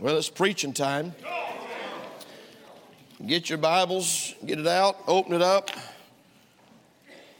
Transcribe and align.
Well, 0.00 0.16
it's 0.18 0.28
preaching 0.28 0.72
time. 0.72 1.14
Get 3.24 3.48
your 3.48 3.58
Bibles, 3.58 4.34
get 4.44 4.58
it 4.58 4.66
out, 4.66 4.96
open 5.06 5.32
it 5.32 5.40
up. 5.40 5.70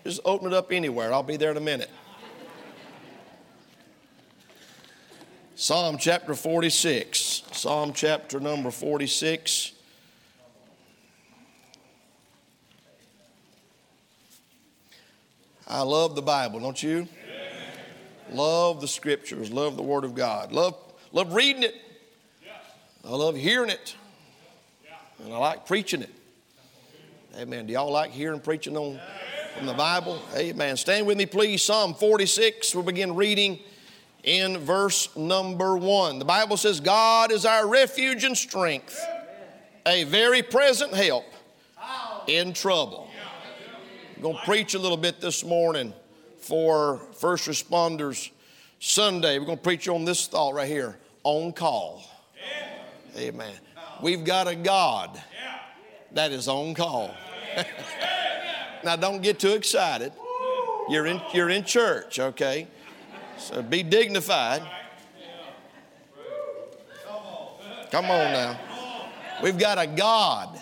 Just 0.05 0.21
open 0.25 0.49
it 0.49 0.55
up 0.55 0.71
anywhere. 0.71 1.13
I'll 1.13 1.25
be 1.25 1.37
there 1.37 1.51
in 1.51 1.57
a 1.57 1.61
minute. 1.61 1.91
Psalm 5.57 5.99
chapter 5.99 6.35
46. 6.35 7.43
Psalm 7.53 7.93
chapter 7.93 8.39
number 8.39 8.71
46. 8.71 9.73
I 15.67 15.83
love 15.83 16.15
the 16.15 16.23
Bible, 16.23 16.61
don't 16.61 16.81
you? 16.81 17.09
Love 18.31 18.81
the 18.81 18.89
scriptures, 18.89 19.51
love 19.51 19.77
the 19.77 19.83
Word 19.83 20.05
of 20.05 20.15
God, 20.15 20.53
love, 20.53 20.77
love 21.13 21.35
reading 21.35 21.63
it. 21.63 21.75
I 23.07 23.11
love 23.11 23.37
hearing 23.37 23.69
it. 23.69 23.97
And 25.23 25.33
I 25.33 25.37
like 25.37 25.67
preaching 25.67 26.01
it. 26.01 26.11
Amen. 27.37 27.67
Do 27.67 27.75
y'all 27.75 27.93
like 27.93 28.11
hearing 28.13 28.41
preaching 28.41 28.77
on 28.79 28.99
from 29.57 29.67
the 29.67 29.75
Bible? 29.75 30.23
Amen. 30.35 30.77
Stand 30.79 31.07
with 31.07 31.19
me, 31.19 31.27
please. 31.27 31.63
Psalm 31.63 31.93
46. 31.93 32.75
We'll 32.75 32.85
begin 32.85 33.15
reading 33.15 33.59
in 34.23 34.57
verse 34.57 35.15
number 35.17 35.77
one. 35.77 36.19
The 36.19 36.25
Bible 36.25 36.57
says, 36.57 36.81
God 36.81 37.31
is 37.31 37.45
our 37.45 37.69
refuge 37.69 38.25
and 38.25 38.37
strength, 38.37 38.99
a 39.85 40.05
very 40.05 40.43
present 40.43 40.95
help 40.95 41.27
in 42.27 42.55
trouble. 42.55 43.11
I'm 44.17 44.23
going 44.23 44.37
to 44.37 44.43
preach 44.45 44.73
a 44.73 44.79
little 44.79 44.97
bit 44.97 45.21
this 45.21 45.45
morning 45.45 45.93
for 46.39 46.99
first 47.19 47.49
responders 47.49 48.31
Sunday. 48.79 49.39
We're 49.39 49.45
going 49.45 49.59
to 49.59 49.63
preach 49.63 49.89
on 49.89 50.07
this 50.07 50.27
thought 50.27 50.55
right 50.55 50.69
here 50.69 50.97
on 51.23 51.53
call. 51.53 52.03
Amen. 53.17 53.55
We've 54.03 54.25
got 54.25 54.49
a 54.49 54.55
God 54.55 55.23
that 56.13 56.33
is 56.33 56.49
on 56.49 56.75
call. 56.75 57.15
now, 58.85 58.97
don't 58.97 59.23
get 59.23 59.39
too 59.39 59.53
excited. 59.53 60.13
You're 60.89 61.07
in, 61.07 61.21
you're 61.33 61.51
in 61.51 61.65
church, 61.65 62.19
okay? 62.19 62.67
So 63.39 63.63
be 63.63 63.83
dignified. 63.83 64.63
Come 67.91 68.07
on 68.07 68.33
now. 68.33 68.59
We've 69.43 69.59
got 69.59 69.79
a 69.79 69.87
God, 69.87 70.59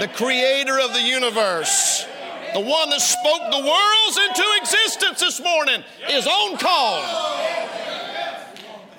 the 0.00 0.08
creator 0.08 0.78
of 0.80 0.92
the 0.92 1.02
universe, 1.02 2.06
the 2.54 2.60
one 2.60 2.90
that 2.90 3.00
spoke 3.00 3.50
the 3.50 3.58
worlds 3.58 4.18
into 4.18 4.44
existence 4.60 5.20
this 5.20 5.40
morning, 5.40 5.84
is 6.10 6.26
on 6.26 6.56
call. 6.56 7.35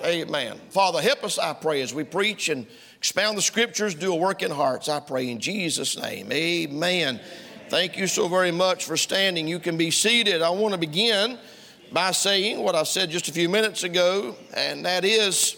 Amen. 0.04 0.60
Father, 0.70 1.00
help 1.00 1.24
us, 1.24 1.38
I 1.38 1.52
pray, 1.52 1.82
as 1.82 1.92
we 1.92 2.04
preach 2.04 2.48
and 2.48 2.66
expound 2.98 3.36
the 3.36 3.42
scriptures, 3.42 3.94
do 3.94 4.12
a 4.12 4.16
work 4.16 4.42
in 4.42 4.50
hearts. 4.50 4.88
I 4.88 5.00
pray 5.00 5.30
in 5.30 5.40
Jesus' 5.40 6.00
name. 6.00 6.30
Amen. 6.30 7.20
Thank 7.68 7.96
you 7.96 8.06
so 8.06 8.28
very 8.28 8.52
much 8.52 8.84
for 8.84 8.96
standing. 8.96 9.48
You 9.48 9.58
can 9.58 9.76
be 9.76 9.90
seated. 9.90 10.40
I 10.40 10.50
want 10.50 10.72
to 10.72 10.78
begin 10.78 11.38
by 11.92 12.12
saying 12.12 12.60
what 12.60 12.74
I 12.74 12.84
said 12.84 13.10
just 13.10 13.28
a 13.28 13.32
few 13.32 13.48
minutes 13.48 13.82
ago, 13.82 14.36
and 14.54 14.84
that 14.84 15.04
is 15.04 15.56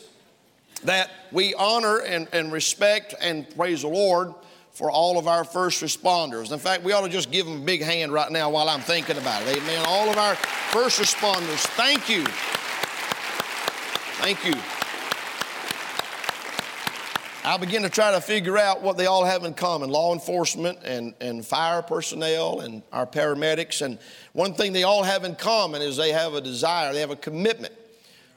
that 0.84 1.10
we 1.32 1.54
honor 1.54 1.98
and, 1.98 2.26
and 2.32 2.50
respect 2.50 3.14
and 3.20 3.48
praise 3.54 3.82
the 3.82 3.88
Lord 3.88 4.34
for 4.72 4.90
all 4.90 5.18
of 5.18 5.28
our 5.28 5.44
first 5.44 5.82
responders. 5.82 6.52
In 6.52 6.58
fact, 6.58 6.82
we 6.82 6.92
ought 6.92 7.02
to 7.02 7.08
just 7.08 7.30
give 7.30 7.44
them 7.46 7.62
a 7.62 7.64
big 7.64 7.82
hand 7.82 8.12
right 8.12 8.30
now 8.30 8.48
while 8.50 8.68
I'm 8.68 8.80
thinking 8.80 9.18
about 9.18 9.42
it. 9.42 9.58
Amen. 9.58 9.84
All 9.86 10.08
of 10.08 10.16
our 10.16 10.36
first 10.36 11.00
responders, 11.00 11.66
thank 11.76 12.08
you 12.08 12.24
Thank 14.20 14.44
you. 14.44 14.52
I 17.42 17.56
begin 17.56 17.82
to 17.84 17.88
try 17.88 18.10
to 18.12 18.20
figure 18.20 18.58
out 18.58 18.82
what 18.82 18.98
they 18.98 19.06
all 19.06 19.24
have 19.24 19.44
in 19.44 19.54
common 19.54 19.88
law 19.88 20.12
enforcement 20.12 20.80
and, 20.84 21.14
and 21.22 21.44
fire 21.44 21.80
personnel 21.80 22.60
and 22.60 22.82
our 22.92 23.06
paramedics. 23.06 23.80
And 23.80 23.98
one 24.34 24.52
thing 24.52 24.74
they 24.74 24.82
all 24.82 25.02
have 25.02 25.24
in 25.24 25.36
common 25.36 25.80
is 25.80 25.96
they 25.96 26.12
have 26.12 26.34
a 26.34 26.40
desire, 26.42 26.92
they 26.92 27.00
have 27.00 27.10
a 27.10 27.16
commitment 27.16 27.72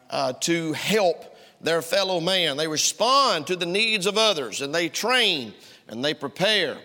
uh, 0.09 0.31
to 0.39 0.71
help 0.71 1.35
their 1.59 1.81
fellow 1.81 2.21
man. 2.21 2.55
They 2.55 2.69
respond 2.69 3.47
to 3.47 3.57
the 3.57 3.65
needs 3.65 4.05
of 4.05 4.17
others 4.17 4.61
and 4.61 4.73
they 4.73 4.87
train 4.87 5.53
and 5.89 6.03
they 6.03 6.13
prepare 6.13 6.77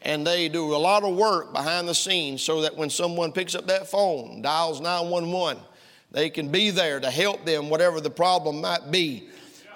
and 0.00 0.24
they 0.24 0.48
do 0.48 0.76
a 0.76 0.78
lot 0.78 1.02
of 1.02 1.16
work 1.16 1.52
behind 1.52 1.88
the 1.88 1.94
scenes 1.94 2.40
so 2.40 2.60
that 2.60 2.76
when 2.76 2.88
someone 2.88 3.32
picks 3.32 3.56
up 3.56 3.66
that 3.66 3.88
phone, 3.88 4.42
dials 4.42 4.80
911, 4.80 5.60
they 6.14 6.30
can 6.30 6.48
be 6.48 6.70
there 6.70 7.00
to 7.00 7.10
help 7.10 7.44
them, 7.44 7.68
whatever 7.68 8.00
the 8.00 8.08
problem 8.08 8.60
might 8.60 8.90
be. 8.90 9.28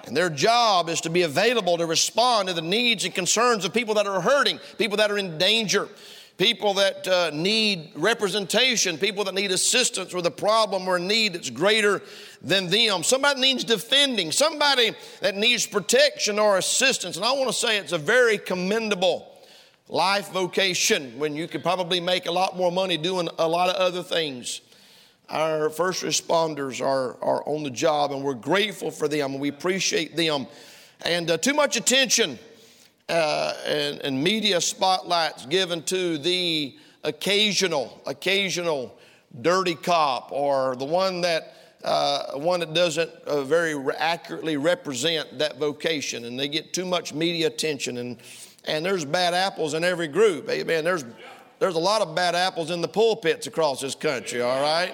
And 0.05 0.15
their 0.15 0.29
job 0.29 0.87
is 0.87 1.01
to 1.01 1.09
be 1.09 1.23
available 1.23 1.77
to 1.77 1.85
respond 1.85 2.47
to 2.47 2.53
the 2.53 2.61
needs 2.61 3.03
and 3.03 3.13
concerns 3.13 3.65
of 3.65 3.73
people 3.73 3.93
that 3.95 4.07
are 4.07 4.21
hurting, 4.21 4.59
people 4.77 4.97
that 4.97 5.11
are 5.11 5.17
in 5.17 5.37
danger, 5.37 5.89
people 6.37 6.75
that 6.75 7.05
uh, 7.09 7.31
need 7.33 7.91
representation, 7.93 8.97
people 8.97 9.25
that 9.25 9.35
need 9.35 9.51
assistance 9.51 10.13
with 10.13 10.25
a 10.25 10.31
problem 10.31 10.87
or 10.87 10.95
a 10.95 10.99
need 10.99 11.33
that's 11.33 11.49
greater 11.49 12.01
than 12.41 12.69
them. 12.69 13.03
Somebody 13.03 13.41
needs 13.41 13.65
defending, 13.65 14.31
somebody 14.31 14.93
that 15.19 15.35
needs 15.35 15.67
protection 15.67 16.39
or 16.39 16.57
assistance. 16.57 17.17
And 17.17 17.25
I 17.25 17.33
want 17.33 17.47
to 17.47 17.53
say 17.53 17.77
it's 17.77 17.91
a 17.91 17.97
very 17.97 18.37
commendable 18.37 19.27
life 19.89 20.31
vocation 20.31 21.19
when 21.19 21.35
you 21.35 21.49
could 21.49 21.63
probably 21.63 21.99
make 21.99 22.27
a 22.27 22.31
lot 22.31 22.55
more 22.55 22.71
money 22.71 22.95
doing 22.95 23.27
a 23.37 23.47
lot 23.47 23.69
of 23.69 23.75
other 23.75 24.03
things 24.03 24.61
our 25.29 25.69
first 25.69 26.03
responders 26.03 26.81
are, 26.81 27.17
are 27.23 27.43
on 27.47 27.63
the 27.63 27.69
job, 27.69 28.11
and 28.11 28.23
we're 28.23 28.33
grateful 28.33 28.91
for 28.91 29.07
them, 29.07 29.37
we 29.39 29.49
appreciate 29.49 30.15
them. 30.15 30.47
And 31.05 31.29
uh, 31.29 31.37
too 31.37 31.53
much 31.53 31.77
attention 31.77 32.39
uh, 33.07 33.53
and, 33.65 33.99
and, 34.01 34.23
media 34.23 34.59
spotlights 34.59 35.45
given 35.45 35.81
to 35.83 36.17
the 36.17 36.75
occasional, 37.03 38.01
occasional 38.05 38.97
dirty 39.41 39.75
cop 39.75 40.31
or 40.31 40.75
the 40.75 40.85
one 40.85 41.21
that 41.21 41.55
uh, 41.83 42.33
one 42.33 42.59
that 42.59 42.73
doesn't 42.73 43.09
uh, 43.25 43.41
very 43.43 43.73
accurately 43.97 44.57
represent 44.57 45.39
that 45.39 45.57
vocation, 45.57 46.25
and 46.25 46.37
they 46.37 46.49
get 46.49 46.73
too 46.73 46.85
much 46.85 47.13
media 47.13 47.47
attention. 47.47 47.97
And 47.97 48.17
and 48.65 48.85
there's 48.85 49.05
bad 49.05 49.33
apples 49.33 49.73
in 49.73 49.83
every 49.83 50.07
group. 50.07 50.49
Amen. 50.49 50.83
There's 50.83 51.05
there's 51.59 51.75
a 51.75 51.79
lot 51.79 52.01
of 52.01 52.13
bad 52.15 52.35
apples 52.35 52.69
in 52.69 52.81
the 52.81 52.87
pulpits 52.87 53.47
across 53.47 53.81
this 53.81 53.95
country. 53.95 54.41
All 54.41 54.61
right. 54.61 54.93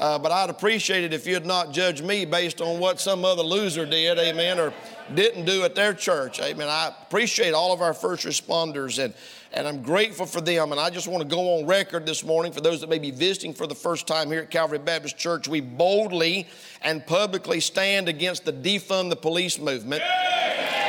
Uh, 0.00 0.18
but 0.18 0.32
I'd 0.32 0.48
appreciate 0.48 1.04
it 1.04 1.12
if 1.12 1.26
you'd 1.26 1.44
not 1.44 1.72
judge 1.72 2.00
me 2.00 2.24
based 2.24 2.62
on 2.62 2.80
what 2.80 2.98
some 2.98 3.22
other 3.22 3.42
loser 3.42 3.84
did, 3.84 4.18
amen, 4.18 4.58
or 4.58 4.72
didn't 5.14 5.44
do 5.44 5.62
at 5.62 5.74
their 5.74 5.92
church, 5.92 6.40
amen. 6.40 6.68
I 6.68 6.90
appreciate 7.02 7.52
all 7.52 7.70
of 7.70 7.82
our 7.82 7.92
first 7.92 8.24
responders 8.24 9.02
and, 9.02 9.12
and 9.52 9.68
I'm 9.68 9.82
grateful 9.82 10.24
for 10.24 10.40
them. 10.40 10.72
And 10.72 10.80
I 10.80 10.88
just 10.88 11.06
want 11.06 11.22
to 11.22 11.28
go 11.28 11.58
on 11.58 11.66
record 11.66 12.06
this 12.06 12.24
morning 12.24 12.50
for 12.50 12.62
those 12.62 12.80
that 12.80 12.88
may 12.88 12.98
be 12.98 13.10
visiting 13.10 13.52
for 13.52 13.66
the 13.66 13.74
first 13.74 14.06
time 14.06 14.30
here 14.30 14.40
at 14.40 14.50
Calvary 14.50 14.78
Baptist 14.78 15.18
Church. 15.18 15.48
We 15.48 15.60
boldly 15.60 16.48
and 16.80 17.06
publicly 17.06 17.60
stand 17.60 18.08
against 18.08 18.46
the 18.46 18.54
defund 18.54 19.10
the 19.10 19.16
police 19.16 19.58
movement. 19.58 20.00
Yeah. 20.02 20.79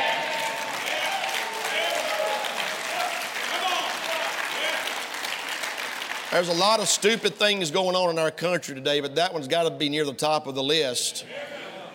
There's 6.32 6.48
a 6.48 6.54
lot 6.54 6.80
of 6.80 6.88
stupid 6.88 7.34
things 7.34 7.70
going 7.70 7.94
on 7.94 8.08
in 8.08 8.18
our 8.18 8.30
country 8.30 8.74
today, 8.74 9.00
but 9.00 9.16
that 9.16 9.34
one's 9.34 9.48
got 9.48 9.64
to 9.64 9.70
be 9.70 9.90
near 9.90 10.06
the 10.06 10.14
top 10.14 10.46
of 10.46 10.54
the 10.54 10.62
list. 10.62 11.26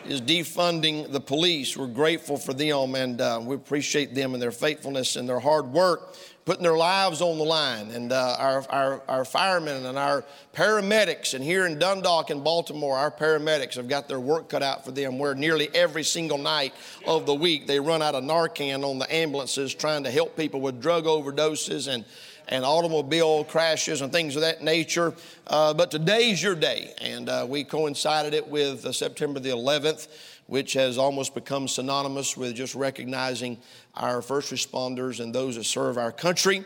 Is 0.08 0.22
defunding 0.22 1.12
the 1.12 1.20
police. 1.20 1.76
We're 1.76 1.88
grateful 1.88 2.38
for 2.38 2.54
them 2.54 2.94
and 2.94 3.20
uh, 3.20 3.42
we 3.44 3.56
appreciate 3.56 4.14
them 4.14 4.34
and 4.34 4.42
their 4.42 4.52
faithfulness 4.52 5.16
and 5.16 5.28
their 5.28 5.40
hard 5.40 5.66
work, 5.74 6.16
putting 6.46 6.62
their 6.62 6.78
lives 6.78 7.20
on 7.20 7.40
the 7.40 7.44
line. 7.44 7.90
And 7.90 8.14
uh, 8.14 8.36
our, 8.38 8.66
our, 8.70 9.02
our 9.08 9.26
firemen 9.26 9.88
and 9.88 9.98
our 9.98 10.24
paramedics, 10.54 11.34
and 11.34 11.44
here 11.44 11.66
in 11.66 11.80
Dundalk 11.80 12.30
in 12.30 12.42
Baltimore, 12.42 12.96
our 12.96 13.12
paramedics 13.12 13.74
have 13.74 13.90
got 13.90 14.08
their 14.08 14.20
work 14.20 14.50
cut 14.50 14.62
out 14.62 14.86
for 14.86 14.92
them 14.92 15.18
where 15.18 15.34
nearly 15.34 15.68
every 15.74 16.04
single 16.04 16.38
night 16.38 16.74
of 17.08 17.26
the 17.26 17.36
week 17.36 17.66
they 17.66 17.80
run 17.80 18.04
out 18.04 18.14
of 18.14 18.24
Narcan 18.24 18.88
on 18.88 19.00
the 19.00 19.14
ambulances 19.14 19.74
trying 19.74 20.04
to 20.04 20.12
help 20.12 20.38
people 20.38 20.62
with 20.62 20.80
drug 20.80 21.06
overdoses 21.06 21.92
and 21.92 22.06
and 22.48 22.64
automobile 22.64 23.44
crashes 23.44 24.02
and 24.02 24.12
things 24.12 24.36
of 24.36 24.42
that 24.42 24.62
nature. 24.62 25.14
Uh, 25.48 25.74
but 25.74 25.92
today's 25.92 26.42
your 26.42 26.56
day, 26.56 26.94
and 27.02 27.30
uh, 27.30 27.46
we 27.48 27.64
coincided 27.64 28.34
it 28.34 28.48
with 28.48 28.86
uh, 28.86 28.92
September 28.92 29.40
the 29.40 29.50
11th, 29.50 30.08
which 30.48 30.74
has 30.74 30.98
almost 30.98 31.34
become 31.34 31.68
synonymous 31.68 32.38
with 32.38 32.56
just 32.56 32.74
recognizing 32.76 33.58
our 33.96 34.22
first 34.22 34.52
responders 34.54 35.20
and 35.20 35.34
those 35.34 35.56
that 35.56 35.66
serve 35.66 35.98
our 35.98 36.12
country. 36.12 36.64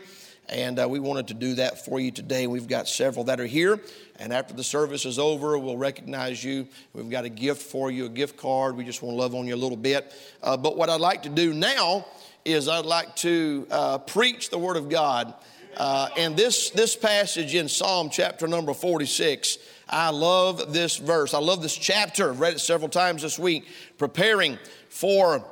And 0.48 0.78
uh, 0.78 0.88
we 0.88 0.98
wanted 0.98 1.28
to 1.28 1.34
do 1.34 1.54
that 1.54 1.84
for 1.84 2.00
you 2.00 2.10
today. 2.10 2.46
We've 2.46 2.66
got 2.66 2.88
several 2.88 3.24
that 3.24 3.40
are 3.40 3.46
here. 3.46 3.80
And 4.18 4.32
after 4.32 4.52
the 4.52 4.64
service 4.64 5.04
is 5.04 5.18
over, 5.18 5.56
we'll 5.58 5.78
recognize 5.78 6.44
you. 6.44 6.68
We've 6.92 7.08
got 7.08 7.24
a 7.24 7.28
gift 7.28 7.62
for 7.62 7.90
you, 7.90 8.06
a 8.06 8.08
gift 8.08 8.36
card. 8.36 8.76
We 8.76 8.84
just 8.84 9.02
want 9.02 9.14
to 9.14 9.18
love 9.20 9.34
on 9.34 9.46
you 9.46 9.54
a 9.54 9.56
little 9.56 9.76
bit. 9.76 10.12
Uh, 10.42 10.56
but 10.56 10.76
what 10.76 10.90
I'd 10.90 11.00
like 11.00 11.22
to 11.22 11.28
do 11.28 11.54
now 11.54 12.06
is 12.44 12.68
I'd 12.68 12.84
like 12.84 13.14
to 13.16 13.66
uh, 13.70 13.98
preach 13.98 14.50
the 14.50 14.58
Word 14.58 14.76
of 14.76 14.88
God 14.88 15.32
uh, 15.76 16.08
and 16.16 16.36
this, 16.36 16.70
this 16.70 16.96
passage 16.96 17.54
in 17.54 17.68
Psalm 17.68 18.10
chapter 18.10 18.46
number 18.46 18.74
46, 18.74 19.58
I 19.88 20.10
love 20.10 20.72
this 20.72 20.96
verse. 20.96 21.34
I 21.34 21.38
love 21.38 21.62
this 21.62 21.76
chapter. 21.76 22.30
I've 22.30 22.40
read 22.40 22.54
it 22.54 22.60
several 22.60 22.88
times 22.88 23.22
this 23.22 23.38
week, 23.38 23.66
preparing 23.98 24.58
for 24.88 25.44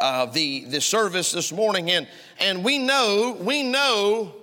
uh, 0.00 0.26
the, 0.26 0.64
the 0.66 0.80
service 0.80 1.32
this 1.32 1.50
morning, 1.52 1.90
and, 1.90 2.06
and 2.38 2.62
we 2.62 2.78
know, 2.78 3.36
we 3.40 3.62
know 3.62 4.34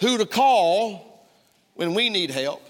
who 0.00 0.18
to 0.18 0.26
call 0.26 1.26
when 1.74 1.94
we 1.94 2.08
need 2.08 2.30
help. 2.30 2.62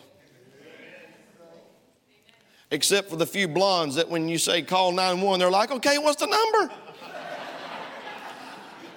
Except 2.73 3.11
for 3.11 3.17
the 3.17 3.27
few 3.27 3.49
blondes 3.49 3.97
that 3.97 4.09
when 4.09 4.29
you 4.29 4.39
say 4.39 4.63
call 4.63 4.93
911, 4.93 5.41
they're 5.41 5.51
like, 5.51 5.73
okay, 5.73 5.99
what's 5.99 6.21
the 6.21 6.27
number? 6.27 6.75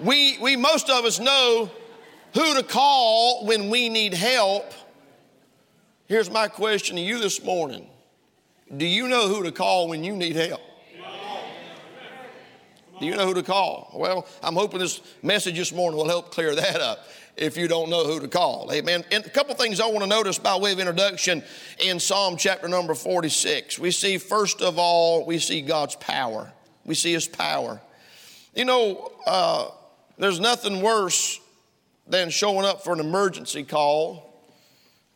we, 0.00 0.38
we, 0.38 0.56
most 0.56 0.90
of 0.90 1.04
us 1.04 1.18
know 1.18 1.70
who 2.34 2.54
to 2.54 2.62
call 2.62 3.46
when 3.46 3.70
we 3.70 3.88
need 3.88 4.12
help. 4.12 4.72
Here's 6.06 6.30
my 6.30 6.48
question 6.48 6.96
to 6.96 7.02
you 7.02 7.18
this 7.18 7.42
morning 7.42 7.88
Do 8.76 8.84
you 8.84 9.08
know 9.08 9.28
who 9.28 9.44
to 9.44 9.52
call 9.52 9.88
when 9.88 10.04
you 10.04 10.14
need 10.14 10.36
help? 10.36 10.60
Do 13.00 13.06
you 13.06 13.16
know 13.16 13.26
who 13.26 13.34
to 13.34 13.42
call? 13.42 13.90
Well, 13.94 14.26
I'm 14.42 14.54
hoping 14.54 14.78
this 14.78 15.00
message 15.22 15.56
this 15.56 15.72
morning 15.72 15.98
will 15.98 16.08
help 16.08 16.30
clear 16.30 16.54
that 16.54 16.80
up 16.80 17.00
if 17.36 17.56
you 17.56 17.66
don't 17.66 17.90
know 17.90 18.04
who 18.04 18.20
to 18.20 18.28
call. 18.28 18.70
Amen. 18.72 19.04
And 19.10 19.26
a 19.26 19.30
couple 19.30 19.54
things 19.56 19.80
I 19.80 19.86
want 19.86 20.02
to 20.02 20.06
notice 20.06 20.38
by 20.38 20.56
way 20.56 20.72
of 20.72 20.78
introduction 20.78 21.42
in 21.80 21.98
Psalm 21.98 22.36
chapter 22.36 22.68
number 22.68 22.94
46. 22.94 23.80
We 23.80 23.90
see, 23.90 24.18
first 24.18 24.62
of 24.62 24.78
all, 24.78 25.26
we 25.26 25.38
see 25.38 25.60
God's 25.60 25.96
power. 25.96 26.52
We 26.84 26.94
see 26.94 27.12
His 27.12 27.26
power. 27.26 27.80
You 28.54 28.64
know, 28.64 29.10
uh, 29.26 29.70
there's 30.16 30.38
nothing 30.38 30.80
worse 30.80 31.40
than 32.06 32.30
showing 32.30 32.66
up 32.66 32.84
for 32.84 32.92
an 32.92 33.00
emergency 33.00 33.64
call 33.64 34.30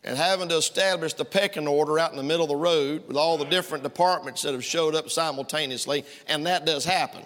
and 0.03 0.17
having 0.17 0.49
to 0.49 0.55
establish 0.55 1.13
the 1.13 1.25
pecking 1.25 1.67
order 1.67 1.99
out 1.99 2.11
in 2.11 2.17
the 2.17 2.23
middle 2.23 2.43
of 2.43 2.49
the 2.49 2.55
road 2.55 3.07
with 3.07 3.17
all 3.17 3.37
the 3.37 3.45
different 3.45 3.83
departments 3.83 4.41
that 4.43 4.53
have 4.53 4.63
showed 4.63 4.95
up 4.95 5.09
simultaneously, 5.09 6.05
and 6.27 6.45
that 6.45 6.65
does 6.65 6.85
happen. 6.85 7.23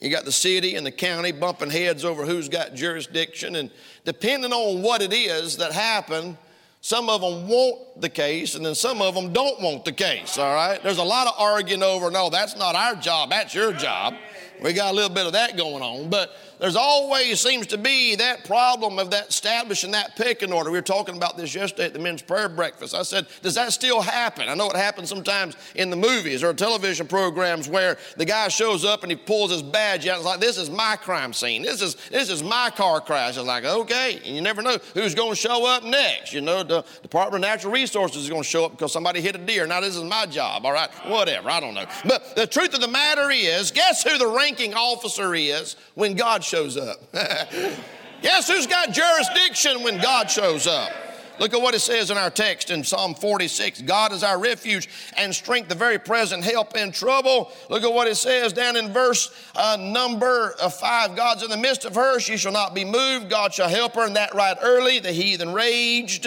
You 0.00 0.10
got 0.10 0.24
the 0.24 0.32
city 0.32 0.76
and 0.76 0.86
the 0.86 0.92
county 0.92 1.32
bumping 1.32 1.70
heads 1.70 2.04
over 2.04 2.24
who's 2.24 2.48
got 2.48 2.74
jurisdiction, 2.74 3.56
and 3.56 3.70
depending 4.04 4.52
on 4.52 4.82
what 4.82 5.02
it 5.02 5.12
is 5.12 5.56
that 5.56 5.72
happened, 5.72 6.36
some 6.80 7.08
of 7.08 7.20
them 7.20 7.48
want 7.48 8.00
the 8.00 8.08
case, 8.08 8.54
and 8.54 8.64
then 8.64 8.76
some 8.76 9.02
of 9.02 9.14
them 9.14 9.32
don't 9.32 9.60
want 9.60 9.84
the 9.84 9.92
case, 9.92 10.38
all 10.38 10.54
right? 10.54 10.80
There's 10.82 10.98
a 10.98 11.04
lot 11.04 11.26
of 11.26 11.34
arguing 11.36 11.82
over, 11.82 12.10
no, 12.10 12.30
that's 12.30 12.56
not 12.56 12.76
our 12.76 12.94
job, 12.94 13.30
that's 13.30 13.52
your 13.54 13.72
job. 13.72 14.14
We 14.62 14.72
got 14.72 14.92
a 14.92 14.96
little 14.96 15.14
bit 15.14 15.26
of 15.26 15.32
that 15.32 15.56
going 15.56 15.82
on, 15.82 16.10
but 16.10 16.36
there's 16.58 16.76
always 16.76 17.40
seems 17.40 17.68
to 17.68 17.78
be 17.78 18.16
that 18.16 18.44
problem 18.44 18.98
of 18.98 19.10
that 19.12 19.28
establishing 19.28 19.92
that 19.92 20.16
pecking 20.16 20.52
order. 20.52 20.70
We 20.70 20.78
were 20.78 20.82
talking 20.82 21.16
about 21.16 21.36
this 21.36 21.54
yesterday 21.54 21.86
at 21.86 21.92
the 21.92 22.00
men's 22.00 22.22
prayer 22.22 22.48
breakfast. 22.48 22.94
I 22.94 23.02
said, 23.02 23.26
does 23.42 23.54
that 23.54 23.72
still 23.72 24.00
happen? 24.00 24.48
I 24.48 24.54
know 24.54 24.68
it 24.68 24.76
happens 24.76 25.08
sometimes 25.08 25.56
in 25.76 25.90
the 25.90 25.96
movies 25.96 26.42
or 26.42 26.52
television 26.52 27.06
programs 27.06 27.68
where 27.68 27.96
the 28.16 28.24
guy 28.24 28.48
shows 28.48 28.84
up 28.84 29.02
and 29.02 29.12
he 29.12 29.16
pulls 29.16 29.52
his 29.52 29.62
badge 29.62 30.06
out. 30.08 30.16
It's 30.16 30.24
like, 30.24 30.40
this 30.40 30.58
is 30.58 30.68
my 30.68 30.96
crime 30.96 31.32
scene. 31.32 31.62
This 31.62 31.80
is 31.80 31.94
this 32.10 32.28
is 32.28 32.42
my 32.42 32.70
car 32.74 33.00
crash. 33.00 33.36
It's 33.36 33.46
like, 33.46 33.64
okay, 33.64 34.20
and 34.24 34.34
you 34.34 34.40
never 34.40 34.62
know 34.62 34.78
who's 34.94 35.14
going 35.14 35.30
to 35.30 35.36
show 35.36 35.66
up 35.66 35.84
next. 35.84 36.32
You 36.32 36.40
know, 36.40 36.64
the 36.64 36.84
Department 37.02 37.44
of 37.44 37.48
Natural 37.48 37.72
Resources 37.72 38.24
is 38.24 38.28
going 38.28 38.42
to 38.42 38.48
show 38.48 38.64
up 38.64 38.72
because 38.72 38.92
somebody 38.92 39.20
hit 39.20 39.36
a 39.36 39.38
deer. 39.38 39.66
Now 39.66 39.80
this 39.80 39.94
is 39.94 40.02
my 40.02 40.26
job. 40.26 40.66
All 40.66 40.72
right, 40.72 40.90
whatever. 41.06 41.50
I 41.50 41.60
don't 41.60 41.74
know. 41.74 41.86
But 42.04 42.34
the 42.34 42.46
truth 42.46 42.74
of 42.74 42.80
the 42.80 42.88
matter 42.88 43.30
is, 43.30 43.70
guess 43.70 44.02
who 44.02 44.18
the 44.18 44.26
ranking 44.48 44.72
officer 44.72 45.34
is 45.34 45.76
when 45.94 46.14
God 46.14 46.42
shows 46.42 46.78
up. 46.78 46.96
Guess 48.22 48.48
who's 48.48 48.66
got 48.66 48.92
jurisdiction 48.92 49.82
when 49.82 50.00
God 50.00 50.30
shows 50.30 50.66
up? 50.66 50.90
Look 51.38 51.52
at 51.52 51.60
what 51.60 51.74
it 51.74 51.80
says 51.80 52.10
in 52.10 52.16
our 52.16 52.30
text 52.30 52.70
in 52.70 52.82
Psalm 52.82 53.14
46. 53.14 53.82
God 53.82 54.10
is 54.12 54.22
our 54.22 54.40
refuge 54.40 54.88
and 55.18 55.34
strength, 55.34 55.68
the 55.68 55.74
very 55.74 55.98
present 55.98 56.42
help 56.42 56.74
in 56.76 56.92
trouble. 56.92 57.52
Look 57.68 57.82
at 57.82 57.92
what 57.92 58.08
it 58.08 58.16
says 58.16 58.54
down 58.54 58.74
in 58.76 58.90
verse 58.90 59.30
uh, 59.54 59.76
number 59.78 60.54
uh, 60.60 60.70
five. 60.70 61.14
God's 61.14 61.42
in 61.42 61.50
the 61.50 61.58
midst 61.58 61.84
of 61.84 61.94
her, 61.94 62.18
she 62.18 62.38
shall 62.38 62.52
not 62.52 62.74
be 62.74 62.86
moved. 62.86 63.28
God 63.28 63.52
shall 63.52 63.68
help 63.68 63.96
her, 63.96 64.06
and 64.06 64.16
that 64.16 64.34
right 64.34 64.56
early. 64.62 64.98
The 64.98 65.12
heathen 65.12 65.52
raged. 65.52 66.26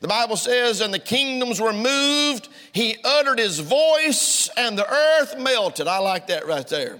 The 0.00 0.08
Bible 0.08 0.36
says, 0.36 0.80
and 0.80 0.92
the 0.92 0.98
kingdoms 0.98 1.60
were 1.60 1.72
moved. 1.72 2.48
He 2.72 2.96
uttered 3.04 3.38
his 3.38 3.60
voice, 3.60 4.50
and 4.56 4.76
the 4.76 4.92
earth 4.92 5.38
melted. 5.38 5.86
I 5.86 5.98
like 5.98 6.26
that 6.26 6.46
right 6.46 6.66
there. 6.66 6.98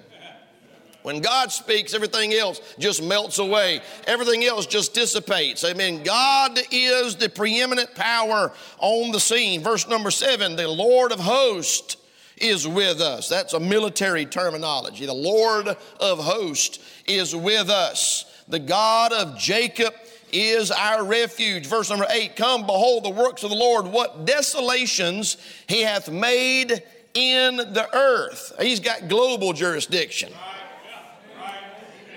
When 1.05 1.21
God 1.21 1.53
speaks, 1.53 1.93
everything 1.93 2.33
else 2.33 2.63
just 2.79 3.03
melts 3.03 3.39
away. 3.39 3.83
Everything 4.07 4.43
else 4.43 4.65
just 4.65 4.95
dissipates. 4.95 5.63
Amen. 5.63 6.03
God 6.03 6.59
is 6.71 7.15
the 7.15 7.29
preeminent 7.29 7.95
power 7.95 8.51
on 8.79 9.13
the 9.13 9.21
scene. 9.21 9.63
Verse 9.63 9.87
number 9.87 10.11
seven 10.11 10.57
the 10.57 10.67
Lord 10.67 11.13
of 11.13 11.21
hosts 11.21 11.99
is 12.39 12.67
with 12.67 13.03
us. 13.03 13.29
That's 13.29 13.53
a 13.53 13.61
military 13.61 14.25
terminology. 14.25 15.05
The 15.05 15.13
Lord 15.13 15.69
of 15.69 16.19
hosts 16.21 16.79
is 17.07 17.37
with 17.37 17.69
us. 17.69 18.25
The 18.49 18.59
God 18.59 19.13
of 19.13 19.39
Jacob 19.39 19.93
is 20.33 20.71
our 20.71 21.05
refuge. 21.05 21.67
Verse 21.67 21.91
number 21.91 22.07
eight 22.09 22.35
Come, 22.35 22.63
behold 22.63 23.05
the 23.05 23.11
works 23.11 23.43
of 23.43 23.51
the 23.51 23.57
Lord, 23.57 23.89
what 23.89 24.25
desolations 24.25 25.37
he 25.67 25.83
hath 25.83 26.11
made 26.11 26.83
in 27.13 27.57
the 27.59 27.89
earth. 27.95 28.55
He's 28.59 28.81
got 28.81 29.09
global 29.09 29.53
jurisdiction. 29.53 30.33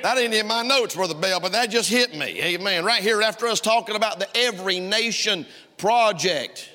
That 0.08 0.20
ain't 0.20 0.34
in 0.34 0.48
my 0.48 0.64
notes, 0.64 0.96
Brother 0.96 1.16
Bell, 1.16 1.42
but 1.42 1.52
that 1.52 1.70
just 1.70 1.90
hit 1.90 2.16
me. 2.16 2.42
Amen. 2.42 2.86
Right 2.86 3.04
here 3.04 3.22
after 3.22 3.46
us 3.46 3.60
talking 3.60 3.98
about 3.98 4.20
the 4.20 4.38
Every 4.38 4.80
Nation 4.80 5.46
Project. 5.76 6.70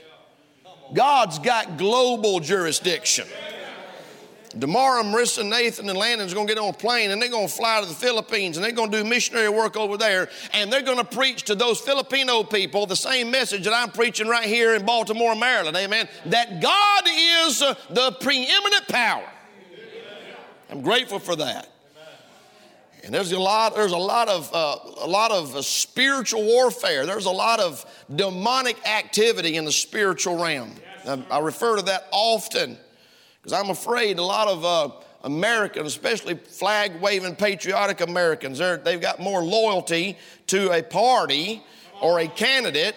God's 0.92 1.38
got 1.38 1.78
global 1.78 2.40
jurisdiction. 2.40 3.26
Tomorrow, 4.60 5.04
Marissa, 5.04 5.48
Nathan, 5.48 5.88
and 5.88 5.98
Landon's 5.98 6.34
going 6.34 6.46
to 6.46 6.54
get 6.54 6.62
on 6.62 6.68
a 6.68 6.72
plane 6.74 7.10
and 7.10 7.22
they're 7.22 7.30
going 7.30 7.48
to 7.48 7.54
fly 7.54 7.80
to 7.80 7.88
the 7.88 7.94
Philippines 7.94 8.58
and 8.58 8.64
they're 8.66 8.70
going 8.70 8.90
to 8.90 9.02
do 9.02 9.08
missionary 9.08 9.48
work 9.48 9.78
over 9.78 9.96
there 9.96 10.28
and 10.52 10.70
they're 10.70 10.82
going 10.82 10.98
to 10.98 11.04
preach 11.04 11.44
to 11.44 11.54
those 11.54 11.80
Filipino 11.80 12.42
people 12.42 12.84
the 12.84 12.94
same 12.94 13.30
message 13.30 13.64
that 13.64 13.72
I'm 13.72 13.92
preaching 13.92 14.28
right 14.28 14.44
here 14.44 14.74
in 14.74 14.84
Baltimore, 14.84 15.34
Maryland. 15.34 15.74
Amen. 15.78 16.06
That 16.26 16.60
God 16.60 17.04
is 17.08 17.62
uh, 17.62 17.76
the 17.88 18.12
preeminent 18.20 18.88
power. 18.88 19.24
I'm 20.68 20.82
grateful 20.82 21.18
for 21.18 21.36
that. 21.36 21.71
And 23.04 23.12
there's 23.12 23.32
a 23.32 23.38
lot, 23.38 23.74
there's 23.74 23.92
a 23.92 23.96
lot 23.96 24.28
of, 24.28 24.50
uh, 24.54 24.76
a 25.00 25.08
lot 25.08 25.32
of 25.32 25.56
uh, 25.56 25.62
spiritual 25.62 26.44
warfare. 26.44 27.04
There's 27.04 27.26
a 27.26 27.30
lot 27.30 27.58
of 27.58 27.84
demonic 28.14 28.86
activity 28.86 29.56
in 29.56 29.64
the 29.64 29.72
spiritual 29.72 30.42
realm. 30.42 30.72
I, 31.06 31.24
I 31.30 31.38
refer 31.40 31.76
to 31.76 31.82
that 31.82 32.06
often 32.12 32.78
because 33.42 33.52
I'm 33.52 33.70
afraid 33.70 34.18
a 34.18 34.22
lot 34.22 34.46
of 34.46 34.64
uh, 34.64 34.88
Americans, 35.24 35.88
especially 35.88 36.34
flag 36.34 37.00
waving 37.00 37.34
patriotic 37.34 38.00
Americans, 38.00 38.58
they've 38.84 39.00
got 39.00 39.18
more 39.18 39.42
loyalty 39.42 40.16
to 40.48 40.70
a 40.70 40.82
party 40.82 41.62
or 42.00 42.20
a 42.20 42.28
candidate 42.28 42.94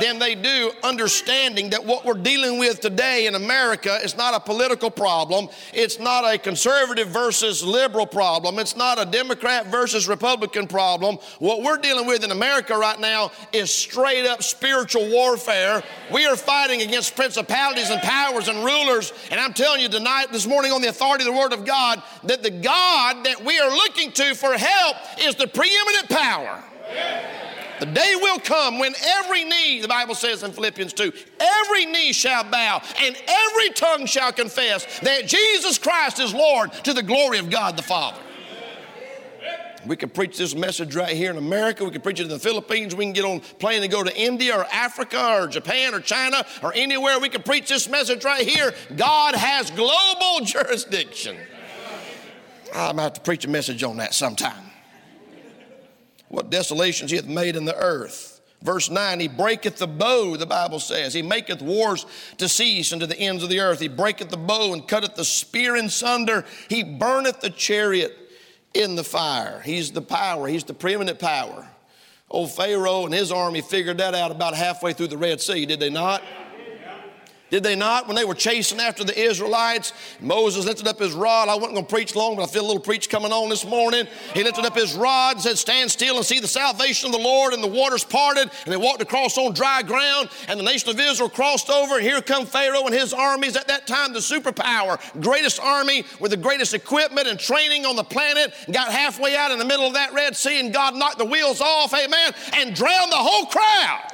than 0.00 0.18
they 0.18 0.34
do 0.34 0.70
understanding 0.82 1.70
that 1.70 1.84
what 1.84 2.04
we're 2.04 2.14
dealing 2.14 2.58
with 2.58 2.80
today 2.80 3.26
in 3.26 3.34
America 3.34 3.98
is 4.02 4.16
not 4.16 4.34
a 4.34 4.40
political 4.40 4.90
problem. 4.90 5.48
It's 5.72 5.98
not 5.98 6.24
a 6.24 6.38
conservative 6.38 7.08
versus 7.08 7.64
liberal 7.64 8.06
problem. 8.06 8.58
It's 8.58 8.76
not 8.76 9.00
a 9.00 9.04
Democrat 9.04 9.66
versus 9.66 10.08
Republican 10.08 10.66
problem. 10.66 11.18
What 11.38 11.62
we're 11.62 11.78
dealing 11.78 12.06
with 12.06 12.24
in 12.24 12.30
America 12.30 12.76
right 12.76 12.98
now 12.98 13.32
is 13.52 13.70
straight 13.70 14.26
up 14.26 14.42
spiritual 14.42 15.10
warfare. 15.10 15.82
We 16.12 16.26
are 16.26 16.36
fighting 16.36 16.82
against 16.82 17.16
principalities 17.16 17.90
and 17.90 18.00
powers 18.02 18.48
and 18.48 18.64
rulers. 18.64 19.12
And 19.30 19.40
I'm 19.40 19.52
telling 19.52 19.80
you 19.80 19.88
tonight, 19.88 20.26
this 20.32 20.46
morning, 20.46 20.72
on 20.72 20.82
the 20.82 20.88
authority 20.88 21.24
of 21.26 21.32
the 21.32 21.38
Word 21.38 21.52
of 21.52 21.64
God, 21.64 22.02
that 22.24 22.42
the 22.42 22.50
God 22.50 23.24
that 23.24 23.44
we 23.44 23.58
are 23.58 23.70
looking 23.70 24.12
to 24.12 24.34
for 24.34 24.56
help 24.56 24.96
is 25.20 25.34
the 25.34 25.46
preeminent 25.46 26.08
power. 26.08 26.62
Day 27.94 28.14
will 28.16 28.38
come 28.38 28.78
when 28.78 28.94
every 29.02 29.44
knee, 29.44 29.80
the 29.80 29.88
Bible 29.88 30.14
says 30.14 30.42
in 30.42 30.52
Philippians 30.52 30.92
2, 30.92 31.12
every 31.40 31.86
knee 31.86 32.12
shall 32.12 32.44
bow 32.44 32.82
and 33.00 33.16
every 33.26 33.70
tongue 33.70 34.06
shall 34.06 34.32
confess 34.32 35.00
that 35.00 35.26
Jesus 35.26 35.78
Christ 35.78 36.18
is 36.18 36.34
Lord 36.34 36.72
to 36.84 36.94
the 36.94 37.02
glory 37.02 37.38
of 37.38 37.50
God 37.50 37.76
the 37.76 37.82
Father. 37.82 38.20
We 39.86 39.96
can 39.96 40.10
preach 40.10 40.36
this 40.36 40.54
message 40.54 40.94
right 40.96 41.16
here 41.16 41.30
in 41.30 41.36
America. 41.36 41.84
We 41.84 41.90
can 41.90 42.00
preach 42.00 42.20
it 42.20 42.24
in 42.24 42.28
the 42.28 42.38
Philippines. 42.38 42.94
We 42.94 43.04
can 43.04 43.12
get 43.12 43.24
on 43.24 43.40
plane 43.40 43.82
and 43.82 43.90
go 43.90 44.02
to 44.02 44.14
India 44.16 44.56
or 44.56 44.64
Africa 44.72 45.40
or 45.40 45.46
Japan 45.46 45.94
or 45.94 46.00
China 46.00 46.44
or 46.62 46.74
anywhere. 46.74 47.18
We 47.20 47.28
can 47.28 47.42
preach 47.42 47.68
this 47.68 47.88
message 47.88 48.24
right 48.24 48.46
here. 48.46 48.74
God 48.96 49.34
has 49.34 49.70
global 49.70 50.40
jurisdiction. 50.44 51.36
I'm 52.74 52.96
going 52.96 52.96
to 52.96 53.02
have 53.02 53.12
to 53.14 53.20
preach 53.20 53.44
a 53.44 53.48
message 53.48 53.82
on 53.82 53.96
that 53.96 54.12
sometime 54.12 54.67
what 56.28 56.50
desolations 56.50 57.10
he 57.10 57.16
hath 57.16 57.26
made 57.26 57.56
in 57.56 57.64
the 57.64 57.76
earth. 57.76 58.40
Verse 58.62 58.90
9, 58.90 59.20
he 59.20 59.28
breaketh 59.28 59.76
the 59.76 59.86
bow, 59.86 60.36
the 60.36 60.46
Bible 60.46 60.80
says. 60.80 61.14
He 61.14 61.22
maketh 61.22 61.62
wars 61.62 62.06
to 62.38 62.48
cease 62.48 62.92
unto 62.92 63.06
the 63.06 63.18
ends 63.18 63.44
of 63.44 63.50
the 63.50 63.60
earth. 63.60 63.78
He 63.78 63.88
breaketh 63.88 64.30
the 64.30 64.36
bow 64.36 64.72
and 64.72 64.86
cutteth 64.86 65.14
the 65.14 65.24
spear 65.24 65.76
in 65.76 65.88
sunder. 65.88 66.44
He 66.68 66.82
burneth 66.82 67.40
the 67.40 67.50
chariot 67.50 68.16
in 68.74 68.96
the 68.96 69.04
fire. 69.04 69.60
He's 69.64 69.92
the 69.92 70.02
power, 70.02 70.48
he's 70.48 70.64
the 70.64 70.74
preeminent 70.74 71.20
power. 71.20 71.68
Old 72.30 72.52
Pharaoh 72.52 73.06
and 73.06 73.14
his 73.14 73.32
army 73.32 73.62
figured 73.62 73.98
that 73.98 74.14
out 74.14 74.30
about 74.30 74.54
halfway 74.54 74.92
through 74.92 75.06
the 75.06 75.16
Red 75.16 75.40
Sea, 75.40 75.64
did 75.64 75.80
they 75.80 75.88
not? 75.88 76.22
Did 77.50 77.62
they 77.62 77.74
not? 77.74 78.06
When 78.06 78.14
they 78.14 78.26
were 78.26 78.34
chasing 78.34 78.78
after 78.78 79.04
the 79.04 79.18
Israelites, 79.18 79.94
Moses 80.20 80.66
lifted 80.66 80.86
up 80.86 80.98
his 80.98 81.14
rod. 81.14 81.48
I 81.48 81.54
wasn't 81.54 81.74
going 81.74 81.86
to 81.86 81.90
preach 81.90 82.14
long, 82.14 82.36
but 82.36 82.42
I 82.42 82.46
feel 82.46 82.62
a 82.62 82.66
little 82.66 82.82
preach 82.82 83.08
coming 83.08 83.32
on 83.32 83.48
this 83.48 83.64
morning. 83.64 84.06
He 84.34 84.44
lifted 84.44 84.66
up 84.66 84.76
his 84.76 84.94
rod 84.94 85.36
and 85.36 85.42
said, 85.42 85.56
Stand 85.56 85.90
still 85.90 86.16
and 86.16 86.26
see 86.26 86.40
the 86.40 86.48
salvation 86.48 87.06
of 87.06 87.12
the 87.12 87.22
Lord. 87.22 87.54
And 87.54 87.62
the 87.62 87.68
waters 87.68 88.04
parted, 88.04 88.50
and 88.64 88.72
they 88.72 88.76
walked 88.76 89.00
across 89.00 89.38
on 89.38 89.54
dry 89.54 89.82
ground. 89.82 90.28
And 90.46 90.60
the 90.60 90.64
nation 90.64 90.90
of 90.90 91.00
Israel 91.00 91.30
crossed 91.30 91.70
over. 91.70 91.96
And 91.96 92.02
here 92.02 92.20
come 92.20 92.44
Pharaoh 92.44 92.84
and 92.84 92.94
his 92.94 93.14
armies. 93.14 93.56
At 93.56 93.68
that 93.68 93.86
time, 93.86 94.12
the 94.12 94.18
superpower, 94.18 95.00
greatest 95.22 95.58
army 95.58 96.04
with 96.20 96.32
the 96.32 96.36
greatest 96.36 96.74
equipment 96.74 97.28
and 97.28 97.40
training 97.40 97.86
on 97.86 97.96
the 97.96 98.04
planet, 98.04 98.52
got 98.70 98.92
halfway 98.92 99.36
out 99.36 99.50
in 99.50 99.58
the 99.58 99.64
middle 99.64 99.86
of 99.86 99.94
that 99.94 100.12
Red 100.12 100.36
Sea, 100.36 100.60
and 100.60 100.72
God 100.72 100.94
knocked 100.94 101.18
the 101.18 101.24
wheels 101.24 101.62
off, 101.62 101.94
amen, 101.94 102.34
and 102.54 102.74
drowned 102.74 103.10
the 103.10 103.16
whole 103.16 103.46
crowd. 103.46 104.12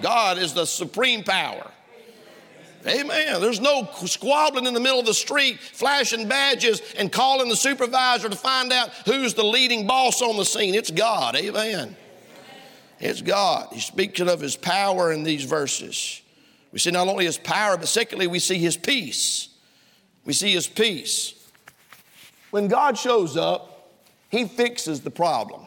God 0.00 0.38
is 0.38 0.54
the 0.54 0.64
supreme 0.64 1.24
power. 1.24 1.72
Amen. 2.86 3.40
There's 3.40 3.60
no 3.60 3.88
squabbling 4.06 4.66
in 4.66 4.74
the 4.74 4.80
middle 4.80 5.00
of 5.00 5.06
the 5.06 5.14
street, 5.14 5.58
flashing 5.58 6.28
badges 6.28 6.80
and 6.96 7.10
calling 7.10 7.48
the 7.48 7.56
supervisor 7.56 8.28
to 8.28 8.36
find 8.36 8.72
out 8.72 8.90
who's 9.04 9.34
the 9.34 9.44
leading 9.44 9.86
boss 9.86 10.22
on 10.22 10.36
the 10.36 10.44
scene. 10.44 10.74
It's 10.74 10.90
God. 10.90 11.34
Amen. 11.34 11.96
It's 13.00 13.20
God. 13.20 13.68
He's 13.72 13.84
speaking 13.84 14.28
of 14.28 14.40
his 14.40 14.56
power 14.56 15.12
in 15.12 15.24
these 15.24 15.44
verses. 15.44 16.22
We 16.72 16.78
see 16.78 16.90
not 16.90 17.08
only 17.08 17.24
his 17.24 17.38
power, 17.38 17.76
but 17.76 17.88
secondly, 17.88 18.26
we 18.26 18.38
see 18.38 18.58
his 18.58 18.76
peace. 18.76 19.48
We 20.24 20.32
see 20.32 20.52
his 20.52 20.66
peace. 20.66 21.34
When 22.50 22.68
God 22.68 22.96
shows 22.96 23.36
up, 23.36 23.92
he 24.30 24.44
fixes 24.44 25.00
the 25.00 25.10
problem. 25.10 25.62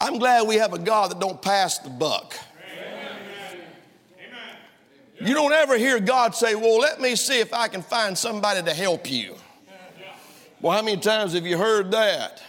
I'm 0.00 0.18
glad 0.18 0.48
we 0.48 0.56
have 0.56 0.72
a 0.72 0.78
God 0.78 1.10
that 1.10 1.20
don't 1.20 1.40
pass 1.42 1.78
the 1.78 1.90
buck. 1.90 2.34
You 5.20 5.34
don't 5.34 5.52
ever 5.52 5.76
hear 5.76 6.00
God 6.00 6.34
say, 6.34 6.54
Well, 6.54 6.78
let 6.78 7.00
me 7.00 7.14
see 7.14 7.40
if 7.40 7.52
I 7.52 7.68
can 7.68 7.82
find 7.82 8.16
somebody 8.16 8.62
to 8.62 8.74
help 8.74 9.10
you. 9.10 9.36
Well, 10.60 10.76
how 10.76 10.82
many 10.82 11.00
times 11.00 11.34
have 11.34 11.46
you 11.46 11.56
heard 11.56 11.90
that? 11.92 12.42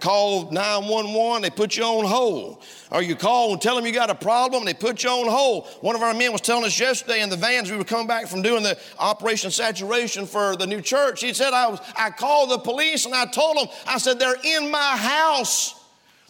Call 0.00 0.50
911, 0.50 1.42
they 1.42 1.50
put 1.50 1.76
you 1.76 1.84
on 1.84 2.04
hold. 2.04 2.62
Or 2.90 3.02
you 3.02 3.16
call 3.16 3.52
and 3.52 3.60
tell 3.60 3.74
them 3.76 3.86
you 3.86 3.92
got 3.92 4.10
a 4.10 4.14
problem, 4.14 4.64
they 4.64 4.74
put 4.74 5.02
you 5.02 5.10
on 5.10 5.28
hold. 5.28 5.66
One 5.80 5.96
of 5.96 6.02
our 6.02 6.14
men 6.14 6.32
was 6.32 6.40
telling 6.40 6.64
us 6.64 6.78
yesterday 6.78 7.22
in 7.22 7.30
the 7.30 7.36
vans, 7.36 7.70
we 7.70 7.76
were 7.76 7.84
coming 7.84 8.06
back 8.06 8.26
from 8.26 8.42
doing 8.42 8.62
the 8.62 8.78
Operation 8.98 9.50
Saturation 9.50 10.26
for 10.26 10.54
the 10.56 10.66
new 10.66 10.80
church. 10.80 11.22
He 11.22 11.32
said, 11.32 11.52
I, 11.52 11.68
was, 11.68 11.80
I 11.96 12.10
called 12.10 12.50
the 12.50 12.58
police 12.58 13.06
and 13.06 13.14
I 13.14 13.26
told 13.26 13.56
them, 13.56 13.66
I 13.86 13.98
said, 13.98 14.18
they're 14.18 14.36
in 14.44 14.70
my 14.70 14.96
house. 14.96 15.75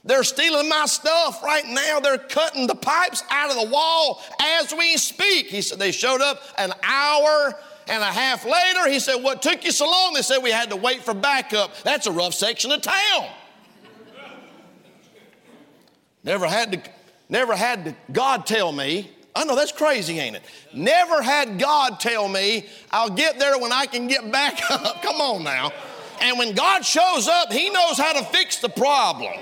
They're 0.07 0.25
stealing 0.25 0.69
my 0.69 0.87
stuff 0.87 1.43
right 1.43 1.67
now. 1.67 1.99
They're 2.01 2.17
cutting 2.17 2.69
the 2.69 2.77
pipes 2.77 3.25
out 3.29 3.51
of 3.51 3.57
the 3.57 3.71
wall 3.71 4.23
as 4.41 4.73
we 4.73 4.97
speak. 4.97 5.47
He 5.47 5.61
said 5.61 5.81
they 5.81 5.91
showed 5.91 6.21
up 6.21 6.41
an 6.57 6.73
hour 6.85 7.55
and 7.89 8.03
a 8.03 8.07
half 8.07 8.45
later. 8.45 8.89
He 8.89 9.01
said, 9.01 9.17
What 9.17 9.43
took 9.43 9.65
you 9.65 9.73
so 9.73 9.87
long? 9.87 10.15
They 10.15 10.23
said 10.23 10.39
we 10.39 10.53
had 10.53 10.71
to 10.71 10.77
wait 10.77 11.03
for 11.03 11.13
backup. 11.13 11.73
That's 11.83 12.07
a 12.07 12.13
rough 12.13 12.35
section 12.35 12.71
of 12.71 12.83
town. 12.83 13.29
Never 16.23 16.47
had 16.47 16.73
to, 16.73 16.91
never 17.29 17.55
had 17.55 17.85
to, 17.85 17.97
God 18.13 18.47
tell 18.47 18.73
me. 18.73 19.11
I 19.35 19.45
know 19.45 19.55
that's 19.55 19.73
crazy, 19.73 20.19
ain't 20.19 20.37
it? 20.37 20.43
Never 20.73 21.21
had 21.21 21.59
God 21.59 22.01
tell 22.01 22.27
me, 22.27 22.67
I'll 22.91 23.11
get 23.11 23.39
there 23.39 23.59
when 23.59 23.71
I 23.71 23.87
can 23.87 24.07
get 24.07 24.33
back 24.33 24.61
up. 24.71 25.03
Come 25.03 25.21
on 25.21 25.45
now. 25.45 25.73
And 26.21 26.39
when 26.39 26.55
God 26.55 26.85
shows 26.85 27.29
up, 27.29 27.53
He 27.53 27.71
knows 27.71 27.99
how 27.99 28.13
to 28.15 28.25
fix 28.25 28.59
the 28.59 28.69
problem. 28.69 29.33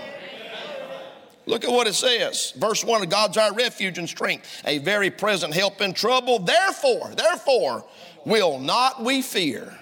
Look 1.46 1.64
at 1.64 1.70
what 1.70 1.86
it 1.86 1.94
says. 1.94 2.52
Verse 2.56 2.84
1 2.84 3.08
God's 3.08 3.36
our 3.36 3.52
refuge 3.52 3.98
and 3.98 4.08
strength, 4.08 4.62
a 4.64 4.78
very 4.78 5.10
present 5.10 5.54
help 5.54 5.80
in 5.80 5.92
trouble. 5.92 6.38
Therefore, 6.38 7.12
therefore, 7.14 7.84
will 8.24 8.58
not 8.58 9.02
we 9.02 9.22
fear. 9.22 9.78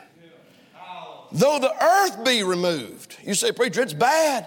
Though 1.30 1.58
the 1.58 1.72
earth 1.82 2.24
be 2.24 2.42
removed. 2.42 3.16
You 3.24 3.34
say, 3.34 3.52
Preacher, 3.52 3.80
it's 3.80 3.94
bad. 3.94 4.46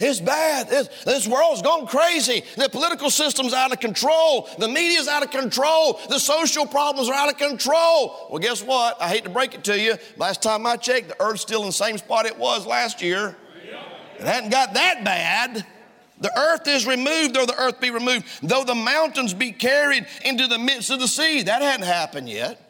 It's 0.00 0.20
bad. 0.20 0.68
It's, 0.70 1.04
this 1.04 1.26
world's 1.26 1.62
gone 1.62 1.86
crazy. 1.86 2.44
The 2.56 2.68
political 2.68 3.10
system's 3.10 3.52
out 3.52 3.72
of 3.72 3.80
control. 3.80 4.48
The 4.58 4.68
media's 4.68 5.08
out 5.08 5.24
of 5.24 5.30
control. 5.30 5.98
The 6.08 6.20
social 6.20 6.66
problems 6.66 7.08
are 7.08 7.14
out 7.14 7.30
of 7.30 7.38
control. 7.38 8.28
Well, 8.30 8.38
guess 8.38 8.62
what? 8.62 9.00
I 9.00 9.08
hate 9.08 9.24
to 9.24 9.30
break 9.30 9.54
it 9.54 9.64
to 9.64 9.80
you. 9.80 9.96
Last 10.16 10.42
time 10.42 10.66
I 10.66 10.76
checked, 10.76 11.08
the 11.08 11.20
earth's 11.20 11.42
still 11.42 11.62
in 11.62 11.68
the 11.68 11.72
same 11.72 11.98
spot 11.98 12.26
it 12.26 12.38
was 12.38 12.66
last 12.66 13.02
year. 13.02 13.36
It 14.18 14.26
hadn't 14.26 14.50
got 14.50 14.74
that 14.74 15.04
bad. 15.04 15.66
The 16.20 16.36
earth 16.36 16.66
is 16.66 16.86
removed, 16.86 17.34
though 17.34 17.46
the 17.46 17.60
earth 17.60 17.80
be 17.80 17.90
removed, 17.90 18.26
though 18.42 18.64
the 18.64 18.74
mountains 18.74 19.34
be 19.34 19.52
carried 19.52 20.06
into 20.24 20.46
the 20.46 20.58
midst 20.58 20.90
of 20.90 21.00
the 21.00 21.08
sea. 21.08 21.42
That 21.42 21.62
hadn't 21.62 21.86
happened 21.86 22.28
yet. 22.28 22.64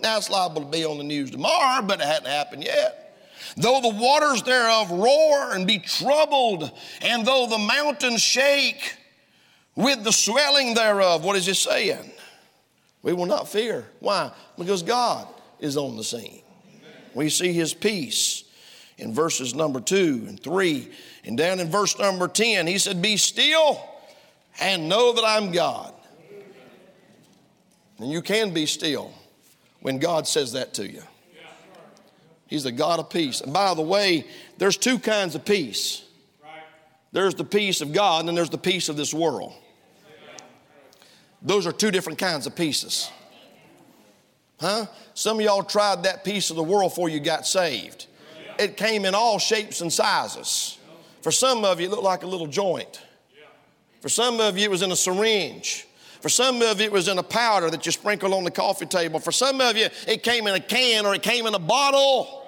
Now 0.00 0.18
it's 0.18 0.30
liable 0.30 0.62
to 0.62 0.68
be 0.68 0.84
on 0.84 0.98
the 0.98 1.04
news 1.04 1.30
tomorrow, 1.30 1.82
but 1.82 2.00
it 2.00 2.06
hadn't 2.06 2.28
happened 2.28 2.64
yet. 2.64 3.16
Though 3.56 3.80
the 3.80 3.88
waters 3.88 4.42
thereof 4.42 4.90
roar 4.90 5.54
and 5.54 5.66
be 5.66 5.78
troubled, 5.78 6.70
and 7.02 7.26
though 7.26 7.46
the 7.46 7.58
mountains 7.58 8.22
shake 8.22 8.96
with 9.74 10.04
the 10.04 10.12
swelling 10.12 10.74
thereof, 10.74 11.24
what 11.24 11.36
is 11.36 11.48
it 11.48 11.56
saying? 11.56 12.12
We 13.02 13.12
will 13.12 13.26
not 13.26 13.48
fear. 13.48 13.86
Why? 14.00 14.30
Because 14.58 14.82
God 14.82 15.26
is 15.58 15.76
on 15.76 15.96
the 15.96 16.04
scene. 16.04 16.42
We 17.14 17.28
see 17.28 17.52
his 17.52 17.74
peace 17.74 18.44
in 18.98 19.14
verses 19.14 19.54
number 19.54 19.80
two 19.80 20.24
and 20.28 20.40
three 20.40 20.90
and 21.24 21.36
down 21.36 21.60
in 21.60 21.70
verse 21.70 21.98
number 21.98 22.28
10, 22.28 22.66
he 22.66 22.78
said, 22.78 23.02
Be 23.02 23.16
still 23.16 23.80
and 24.60 24.88
know 24.88 25.12
that 25.12 25.24
I'm 25.24 25.52
God. 25.52 25.94
And 27.98 28.10
you 28.10 28.22
can 28.22 28.54
be 28.54 28.66
still 28.66 29.12
when 29.80 29.98
God 29.98 30.26
says 30.26 30.52
that 30.52 30.74
to 30.74 30.90
you. 30.90 31.02
He's 32.46 32.64
the 32.64 32.72
God 32.72 32.98
of 32.98 33.10
peace. 33.10 33.42
And 33.42 33.52
by 33.52 33.74
the 33.74 33.82
way, 33.82 34.26
there's 34.58 34.76
two 34.76 34.98
kinds 34.98 35.34
of 35.34 35.44
peace 35.44 36.04
there's 37.12 37.34
the 37.34 37.44
peace 37.44 37.80
of 37.80 37.92
God, 37.92 38.20
and 38.20 38.28
then 38.28 38.34
there's 38.36 38.50
the 38.50 38.58
peace 38.58 38.88
of 38.88 38.96
this 38.96 39.12
world. 39.12 39.52
Those 41.42 41.66
are 41.66 41.72
two 41.72 41.90
different 41.90 42.18
kinds 42.18 42.46
of 42.46 42.54
pieces. 42.54 43.10
Huh? 44.60 44.86
Some 45.14 45.38
of 45.38 45.44
y'all 45.44 45.62
tried 45.62 46.04
that 46.04 46.22
piece 46.22 46.50
of 46.50 46.56
the 46.56 46.62
world 46.62 46.92
before 46.92 47.08
you 47.08 47.18
got 47.18 47.46
saved. 47.46 48.06
It 48.58 48.76
came 48.76 49.04
in 49.04 49.14
all 49.14 49.38
shapes 49.38 49.80
and 49.80 49.92
sizes. 49.92 50.78
For 51.22 51.30
some 51.30 51.64
of 51.64 51.80
you, 51.80 51.86
it 51.86 51.90
looked 51.90 52.02
like 52.02 52.22
a 52.22 52.26
little 52.26 52.46
joint. 52.46 53.00
For 54.00 54.08
some 54.08 54.40
of 54.40 54.56
you, 54.56 54.64
it 54.64 54.70
was 54.70 54.82
in 54.82 54.92
a 54.92 54.96
syringe. 54.96 55.86
For 56.20 56.28
some 56.28 56.60
of 56.62 56.80
you, 56.80 56.86
it 56.86 56.92
was 56.92 57.08
in 57.08 57.18
a 57.18 57.22
powder 57.22 57.70
that 57.70 57.84
you 57.86 57.92
sprinkle 57.92 58.34
on 58.34 58.44
the 58.44 58.50
coffee 58.50 58.86
table. 58.86 59.20
For 59.20 59.32
some 59.32 59.60
of 59.60 59.76
you, 59.76 59.88
it 60.06 60.22
came 60.22 60.46
in 60.46 60.54
a 60.54 60.60
can 60.60 61.06
or 61.06 61.14
it 61.14 61.22
came 61.22 61.46
in 61.46 61.54
a 61.54 61.58
bottle. 61.58 62.46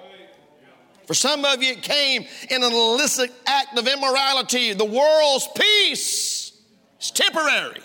For 1.05 1.13
some 1.13 1.43
of 1.43 1.61
you, 1.61 1.73
it 1.73 1.81
came 1.81 2.25
in 2.49 2.63
an 2.63 2.71
illicit 2.71 3.31
act 3.45 3.77
of 3.77 3.87
immorality. 3.87 4.73
The 4.73 4.85
world's 4.85 5.47
peace 5.55 6.53
is 6.99 7.11
temporary. 7.11 7.81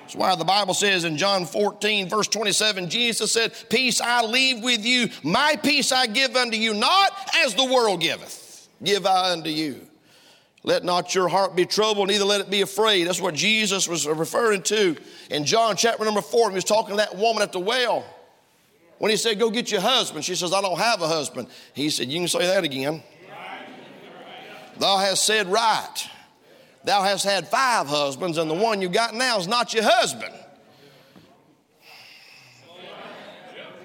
That's 0.00 0.16
why 0.16 0.34
the 0.34 0.44
Bible 0.44 0.74
says 0.74 1.04
in 1.04 1.16
John 1.16 1.46
14, 1.46 2.08
verse 2.08 2.28
27, 2.28 2.90
Jesus 2.90 3.32
said, 3.32 3.54
Peace 3.70 4.00
I 4.00 4.24
leave 4.24 4.62
with 4.62 4.84
you, 4.84 5.08
my 5.22 5.56
peace 5.62 5.92
I 5.92 6.06
give 6.06 6.36
unto 6.36 6.56
you, 6.56 6.74
not 6.74 7.12
as 7.36 7.54
the 7.54 7.64
world 7.64 8.00
giveth, 8.00 8.68
give 8.82 9.06
I 9.06 9.32
unto 9.32 9.50
you. 9.50 9.86
Let 10.64 10.84
not 10.84 11.14
your 11.14 11.28
heart 11.28 11.56
be 11.56 11.66
troubled, 11.66 12.08
neither 12.08 12.24
let 12.24 12.40
it 12.40 12.48
be 12.48 12.60
afraid. 12.60 13.08
That's 13.08 13.20
what 13.20 13.34
Jesus 13.34 13.88
was 13.88 14.06
referring 14.06 14.62
to 14.64 14.96
in 15.30 15.44
John 15.44 15.76
chapter 15.76 16.04
number 16.04 16.22
four. 16.22 16.50
He 16.50 16.54
was 16.54 16.64
talking 16.64 16.90
to 16.90 16.96
that 16.98 17.16
woman 17.16 17.42
at 17.42 17.52
the 17.52 17.58
well. 17.58 18.04
When 18.98 19.10
he 19.10 19.16
said, 19.16 19.40
Go 19.40 19.50
get 19.50 19.72
your 19.72 19.80
husband, 19.80 20.24
she 20.24 20.36
says, 20.36 20.52
I 20.52 20.60
don't 20.60 20.78
have 20.78 21.02
a 21.02 21.08
husband. 21.08 21.48
He 21.74 21.90
said, 21.90 22.06
You 22.08 22.20
can 22.20 22.28
say 22.28 22.46
that 22.46 22.62
again. 22.62 23.02
Thou 24.78 24.98
hast 24.98 25.24
said 25.24 25.48
right. 25.48 26.08
Thou 26.84 27.02
hast 27.02 27.24
had 27.24 27.48
five 27.48 27.88
husbands, 27.88 28.38
and 28.38 28.48
the 28.48 28.54
one 28.54 28.80
you 28.80 28.88
got 28.88 29.14
now 29.14 29.38
is 29.38 29.48
not 29.48 29.74
your 29.74 29.84
husband. 29.84 30.34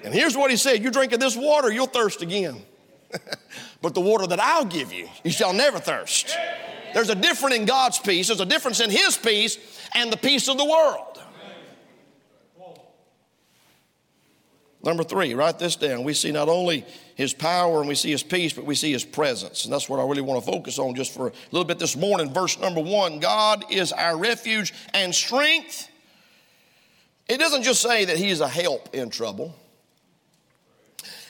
And 0.04 0.14
here's 0.14 0.36
what 0.36 0.50
he 0.50 0.56
said 0.56 0.82
You 0.82 0.92
drink 0.92 1.12
of 1.12 1.18
this 1.18 1.36
water, 1.36 1.72
you'll 1.72 1.86
thirst 1.86 2.22
again. 2.22 2.62
but 3.82 3.94
the 3.94 4.00
water 4.00 4.26
that 4.28 4.38
I'll 4.38 4.64
give 4.64 4.92
you, 4.92 5.08
you 5.24 5.30
shall 5.30 5.52
never 5.52 5.78
thirst. 5.78 6.36
There's 6.94 7.10
a 7.10 7.14
difference 7.14 7.56
in 7.56 7.64
God's 7.64 7.98
peace, 7.98 8.28
there's 8.28 8.40
a 8.40 8.46
difference 8.46 8.80
in 8.80 8.90
His 8.90 9.16
peace 9.16 9.58
and 9.94 10.12
the 10.12 10.16
peace 10.16 10.48
of 10.48 10.58
the 10.58 10.64
world. 10.64 11.18
Number 14.84 15.02
three, 15.02 15.34
write 15.34 15.58
this 15.58 15.74
down. 15.74 16.04
We 16.04 16.14
see 16.14 16.30
not 16.30 16.48
only 16.48 16.84
his 17.16 17.34
power 17.34 17.80
and 17.80 17.88
we 17.88 17.96
see 17.96 18.12
his 18.12 18.22
peace, 18.22 18.52
but 18.52 18.64
we 18.64 18.76
see 18.76 18.92
his 18.92 19.04
presence. 19.04 19.64
And 19.64 19.72
that's 19.72 19.88
what 19.88 19.98
I 19.98 20.04
really 20.04 20.22
want 20.22 20.44
to 20.44 20.50
focus 20.50 20.78
on 20.78 20.94
just 20.94 21.12
for 21.12 21.28
a 21.28 21.32
little 21.50 21.64
bit 21.64 21.80
this 21.80 21.96
morning. 21.96 22.32
Verse 22.32 22.58
number 22.60 22.80
one 22.80 23.18
God 23.18 23.64
is 23.70 23.92
our 23.92 24.16
refuge 24.16 24.72
and 24.94 25.12
strength. 25.12 25.88
It 27.28 27.38
doesn't 27.38 27.64
just 27.64 27.82
say 27.82 28.04
that 28.04 28.16
he's 28.16 28.40
a 28.40 28.48
help 28.48 28.94
in 28.94 29.10
trouble, 29.10 29.54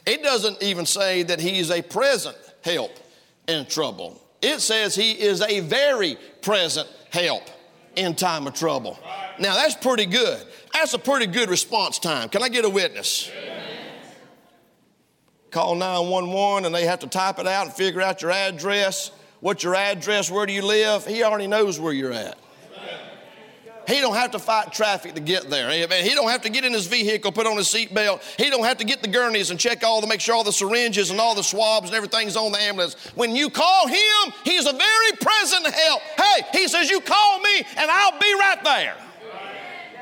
it 0.06 0.22
doesn't 0.22 0.62
even 0.62 0.84
say 0.84 1.22
that 1.22 1.40
he's 1.40 1.70
a 1.70 1.80
present 1.80 2.36
help 2.62 2.92
in 3.48 3.64
trouble. 3.66 4.20
It 4.40 4.60
says 4.60 4.94
he 4.94 5.12
is 5.12 5.40
a 5.40 5.60
very 5.60 6.16
present 6.42 6.88
help 7.10 7.42
in 7.96 8.14
time 8.14 8.46
of 8.46 8.54
trouble. 8.54 8.98
Now 9.38 9.54
that's 9.54 9.74
pretty 9.74 10.06
good. 10.06 10.40
That's 10.72 10.94
a 10.94 10.98
pretty 10.98 11.26
good 11.26 11.50
response 11.50 11.98
time. 11.98 12.28
Can 12.28 12.42
I 12.42 12.48
get 12.48 12.64
a 12.64 12.70
witness? 12.70 13.30
Call 15.50 15.74
911 15.74 16.66
and 16.66 16.74
they 16.74 16.84
have 16.84 17.00
to 17.00 17.06
type 17.06 17.38
it 17.38 17.46
out 17.46 17.66
and 17.66 17.74
figure 17.74 18.00
out 18.00 18.22
your 18.22 18.30
address. 18.30 19.10
What's 19.40 19.62
your 19.64 19.74
address? 19.74 20.30
Where 20.30 20.46
do 20.46 20.52
you 20.52 20.62
live? 20.62 21.06
He 21.06 21.22
already 21.22 21.46
knows 21.46 21.80
where 21.80 21.92
you're 21.92 22.12
at. 22.12 22.38
He 23.88 24.02
don't 24.02 24.14
have 24.14 24.32
to 24.32 24.38
fight 24.38 24.70
traffic 24.70 25.14
to 25.14 25.20
get 25.20 25.48
there. 25.48 25.70
Amen. 25.70 26.04
He 26.04 26.10
don't 26.10 26.28
have 26.28 26.42
to 26.42 26.50
get 26.50 26.62
in 26.62 26.74
his 26.74 26.86
vehicle, 26.86 27.32
put 27.32 27.46
on 27.46 27.56
his 27.56 27.68
seatbelt. 27.68 28.20
He 28.36 28.50
don't 28.50 28.64
have 28.64 28.76
to 28.78 28.84
get 28.84 29.00
the 29.00 29.08
gurneys 29.08 29.50
and 29.50 29.58
check 29.58 29.82
all 29.82 30.02
to 30.02 30.06
make 30.06 30.20
sure 30.20 30.34
all 30.34 30.44
the 30.44 30.52
syringes 30.52 31.10
and 31.10 31.18
all 31.18 31.34
the 31.34 31.42
swabs 31.42 31.88
and 31.88 31.96
everything's 31.96 32.36
on 32.36 32.52
the 32.52 32.60
ambulance. 32.60 32.96
When 33.14 33.34
you 33.34 33.48
call 33.48 33.88
him, 33.88 34.32
he's 34.44 34.66
a 34.66 34.72
very 34.72 35.12
present 35.18 35.66
help. 35.66 36.02
Hey, 36.02 36.42
he 36.52 36.68
says, 36.68 36.90
You 36.90 37.00
call 37.00 37.40
me 37.40 37.64
and 37.78 37.90
I'll 37.90 38.18
be 38.18 38.34
right 38.34 38.62
there. 38.62 38.96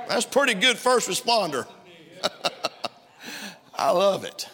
That's 0.09 0.26
pretty 0.26 0.55
good 0.55 0.76
first 0.76 1.09
responder. 1.09 1.69
I 3.76 3.93
love 3.93 4.25
it. 4.25 4.49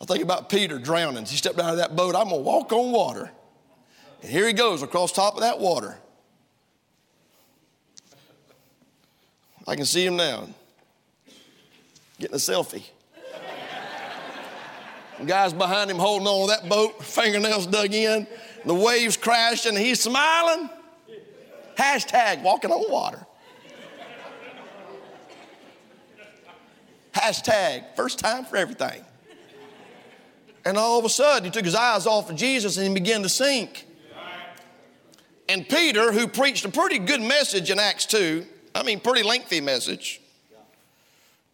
I 0.00 0.04
think 0.04 0.24
about 0.24 0.48
Peter 0.48 0.80
drowning. 0.80 1.26
He 1.26 1.36
stepped 1.36 1.60
out 1.60 1.70
of 1.70 1.76
that 1.76 1.94
boat. 1.94 2.16
I'm 2.16 2.28
going 2.28 2.42
to 2.42 2.42
walk 2.42 2.72
on 2.72 2.90
water. 2.90 3.30
And 4.20 4.30
here 4.32 4.48
he 4.48 4.52
goes 4.52 4.82
across 4.82 5.12
top 5.12 5.34
of 5.34 5.42
that 5.42 5.60
water. 5.60 5.96
I 9.66 9.76
can 9.76 9.84
see 9.84 10.04
him 10.04 10.16
now 10.16 10.48
getting 12.18 12.36
a 12.36 12.38
selfie. 12.38 12.84
guys 15.26 15.52
behind 15.52 15.90
him 15.90 15.98
holding 15.98 16.26
on 16.26 16.48
to 16.48 16.54
that 16.54 16.68
boat, 16.68 17.02
fingernails 17.02 17.66
dug 17.66 17.92
in, 17.92 18.26
the 18.64 18.74
waves 18.74 19.16
crashing, 19.16 19.76
and 19.76 19.84
he's 19.84 20.00
smiling. 20.00 20.70
Hashtag 21.76 22.42
walking 22.42 22.70
on 22.70 22.90
water. 22.90 23.26
Hashtag 27.12 27.84
first 27.96 28.18
time 28.18 28.44
for 28.44 28.56
everything. 28.56 29.04
And 30.64 30.76
all 30.78 30.98
of 30.98 31.04
a 31.04 31.08
sudden, 31.08 31.44
he 31.44 31.50
took 31.50 31.64
his 31.64 31.74
eyes 31.74 32.06
off 32.06 32.30
of 32.30 32.36
Jesus 32.36 32.76
and 32.76 32.86
he 32.86 32.94
began 32.94 33.22
to 33.22 33.28
sink. 33.28 33.86
And 35.48 35.68
Peter, 35.68 36.12
who 36.12 36.28
preached 36.28 36.64
a 36.64 36.68
pretty 36.68 36.98
good 36.98 37.20
message 37.20 37.70
in 37.70 37.78
Acts 37.78 38.06
2, 38.06 38.46
I 38.74 38.82
mean, 38.82 39.00
pretty 39.00 39.22
lengthy 39.22 39.60
message. 39.60 40.20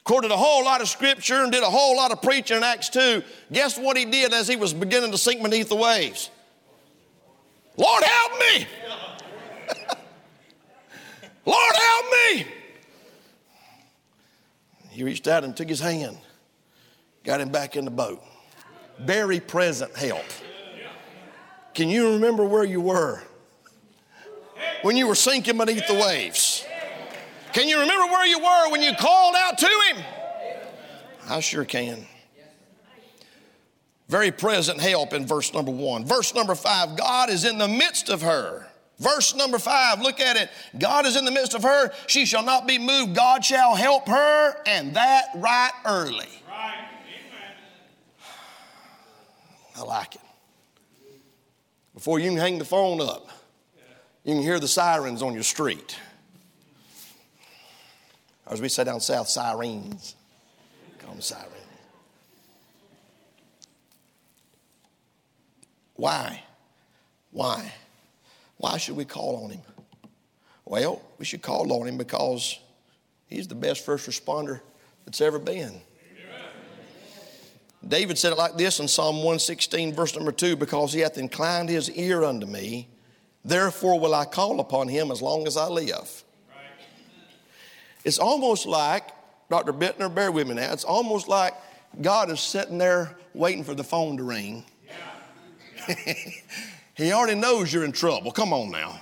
Quoted 0.04 0.30
a 0.30 0.36
whole 0.36 0.64
lot 0.64 0.80
of 0.80 0.88
scripture 0.88 1.42
and 1.42 1.52
did 1.52 1.62
a 1.62 1.70
whole 1.70 1.94
lot 1.94 2.12
of 2.12 2.22
preaching 2.22 2.56
in 2.56 2.62
Acts 2.62 2.88
2. 2.88 3.22
Guess 3.52 3.78
what 3.78 3.96
he 3.96 4.06
did 4.06 4.32
as 4.32 4.48
he 4.48 4.56
was 4.56 4.72
beginning 4.72 5.10
to 5.12 5.18
sink 5.18 5.42
beneath 5.42 5.68
the 5.68 5.76
waves? 5.76 6.30
Lord, 7.76 8.02
help 8.02 8.32
me! 8.40 8.66
Lord, 11.44 11.74
help 11.76 12.06
me! 12.10 12.46
He 14.88 15.04
reached 15.04 15.28
out 15.28 15.44
and 15.44 15.56
took 15.56 15.68
his 15.68 15.80
hand, 15.80 16.16
got 17.22 17.40
him 17.40 17.50
back 17.50 17.76
in 17.76 17.84
the 17.84 17.90
boat. 17.90 18.22
Very 18.98 19.40
present 19.40 19.94
help. 19.94 20.24
Can 21.74 21.88
you 21.88 22.14
remember 22.14 22.44
where 22.44 22.64
you 22.64 22.80
were 22.80 23.22
when 24.82 24.96
you 24.96 25.06
were 25.06 25.14
sinking 25.14 25.58
beneath 25.58 25.86
the 25.86 25.94
waves? 25.94 26.64
Can 27.58 27.68
you 27.68 27.80
remember 27.80 28.06
where 28.12 28.24
you 28.24 28.38
were 28.38 28.70
when 28.70 28.82
you 28.82 28.94
called 28.94 29.34
out 29.36 29.58
to 29.58 29.66
Him? 29.66 30.04
I 31.28 31.40
sure 31.40 31.64
can. 31.64 32.06
Very 34.08 34.30
present 34.30 34.80
help 34.80 35.12
in 35.12 35.26
verse 35.26 35.52
number 35.52 35.72
one. 35.72 36.04
Verse 36.04 36.36
number 36.36 36.54
five 36.54 36.96
God 36.96 37.30
is 37.30 37.44
in 37.44 37.58
the 37.58 37.66
midst 37.66 38.10
of 38.10 38.22
her. 38.22 38.68
Verse 39.00 39.34
number 39.34 39.58
five, 39.58 40.00
look 40.00 40.20
at 40.20 40.36
it. 40.36 40.50
God 40.78 41.04
is 41.04 41.16
in 41.16 41.24
the 41.24 41.32
midst 41.32 41.52
of 41.52 41.64
her. 41.64 41.90
She 42.06 42.26
shall 42.26 42.44
not 42.44 42.68
be 42.68 42.78
moved. 42.78 43.16
God 43.16 43.44
shall 43.44 43.74
help 43.74 44.06
her, 44.06 44.54
and 44.64 44.94
that 44.94 45.24
right 45.34 45.72
early. 45.84 46.28
Right. 46.48 46.88
I 49.76 49.82
like 49.82 50.14
it. 50.14 50.20
Before 51.92 52.20
you 52.20 52.30
can 52.30 52.38
hang 52.38 52.58
the 52.60 52.64
phone 52.64 53.00
up, 53.00 53.28
you 54.22 54.34
can 54.34 54.44
hear 54.44 54.60
the 54.60 54.68
sirens 54.68 55.22
on 55.22 55.34
your 55.34 55.42
street. 55.42 55.98
Or 58.48 58.54
as 58.54 58.60
we 58.62 58.68
say 58.68 58.84
down 58.84 59.00
south, 59.00 59.28
sirens. 59.28 60.16
Call 60.98 61.12
them 61.12 61.20
sirens. 61.20 61.52
Why? 65.94 66.42
Why? 67.30 67.72
Why 68.56 68.78
should 68.78 68.96
we 68.96 69.04
call 69.04 69.44
on 69.44 69.50
him? 69.50 69.60
Well, 70.64 71.02
we 71.18 71.24
should 71.24 71.42
call 71.42 71.72
on 71.72 71.86
him 71.86 71.98
because 71.98 72.58
he's 73.26 73.48
the 73.48 73.54
best 73.54 73.84
first 73.84 74.08
responder 74.08 74.60
that's 75.04 75.20
ever 75.20 75.38
been. 75.38 75.80
David 77.86 78.18
said 78.18 78.32
it 78.32 78.38
like 78.38 78.56
this 78.56 78.80
in 78.80 78.88
Psalm 78.88 79.16
116, 79.16 79.94
verse 79.94 80.14
number 80.16 80.32
2 80.32 80.56
because 80.56 80.92
he 80.92 81.00
hath 81.00 81.16
inclined 81.16 81.68
his 81.68 81.90
ear 81.92 82.24
unto 82.24 82.46
me, 82.46 82.88
therefore 83.44 84.00
will 84.00 84.14
I 84.14 84.24
call 84.24 84.60
upon 84.60 84.88
him 84.88 85.10
as 85.10 85.22
long 85.22 85.46
as 85.46 85.56
I 85.56 85.68
live. 85.68 86.24
It's 88.04 88.18
almost 88.18 88.66
like, 88.66 89.08
Dr. 89.50 89.72
Bittner, 89.72 90.14
bear 90.14 90.30
with 90.30 90.48
me 90.48 90.54
now, 90.54 90.72
it's 90.72 90.84
almost 90.84 91.28
like 91.28 91.54
God 92.00 92.30
is 92.30 92.40
sitting 92.40 92.78
there 92.78 93.16
waiting 93.34 93.64
for 93.64 93.74
the 93.74 93.84
phone 93.84 94.16
to 94.18 94.22
ring. 94.22 94.64
He 96.98 97.12
already 97.12 97.36
knows 97.36 97.72
you're 97.72 97.84
in 97.84 97.92
trouble. 97.92 98.32
Come 98.32 98.52
on 98.52 98.72
now. 98.72 99.00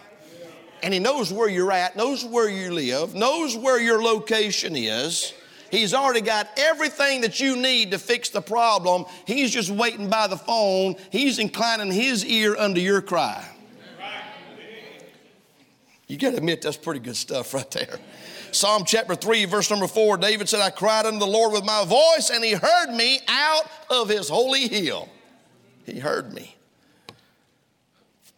And 0.83 0.93
he 0.93 1.01
knows 1.01 1.33
where 1.33 1.49
you're 1.49 1.73
at, 1.73 1.97
knows 1.97 2.23
where 2.27 2.49
you 2.49 2.71
live, 2.71 3.15
knows 3.15 3.57
where 3.57 3.81
your 3.81 4.03
location 4.03 4.77
is. 4.77 5.33
He's 5.71 5.95
already 5.95 6.21
got 6.21 6.47
everything 6.59 7.23
that 7.23 7.41
you 7.41 7.57
need 7.57 7.93
to 7.93 7.99
fix 7.99 8.29
the 8.29 8.43
problem. 8.43 9.07
He's 9.27 9.51
just 9.51 9.71
waiting 9.71 10.11
by 10.11 10.27
the 10.27 10.37
phone. 10.37 10.97
He's 11.11 11.39
inclining 11.39 11.91
his 11.91 12.23
ear 12.27 12.55
under 12.55 12.79
your 12.79 13.01
cry. 13.01 13.49
You 16.07 16.19
got 16.19 16.33
to 16.33 16.37
admit, 16.37 16.61
that's 16.61 16.77
pretty 16.77 17.01
good 17.01 17.17
stuff 17.17 17.55
right 17.55 17.69
there. 17.71 17.99
Psalm 18.53 18.85
chapter 18.87 19.15
3, 19.15 19.45
verse 19.45 19.71
number 19.71 19.87
4, 19.87 20.17
David 20.17 20.49
said, 20.49 20.61
I 20.61 20.71
cried 20.71 21.07
unto 21.07 21.19
the 21.19 21.27
Lord 21.27 21.53
with 21.53 21.65
my 21.65 21.85
voice, 21.85 22.31
and 22.33 22.45
he 22.45 22.53
heard 22.53 22.95
me 22.95 23.21
out 23.29 23.65
of 23.91 24.09
his 24.09 24.29
holy 24.29 24.69
hill. 24.69 25.09
He 25.85 25.99
heard 25.99 26.33
me. 26.33 26.57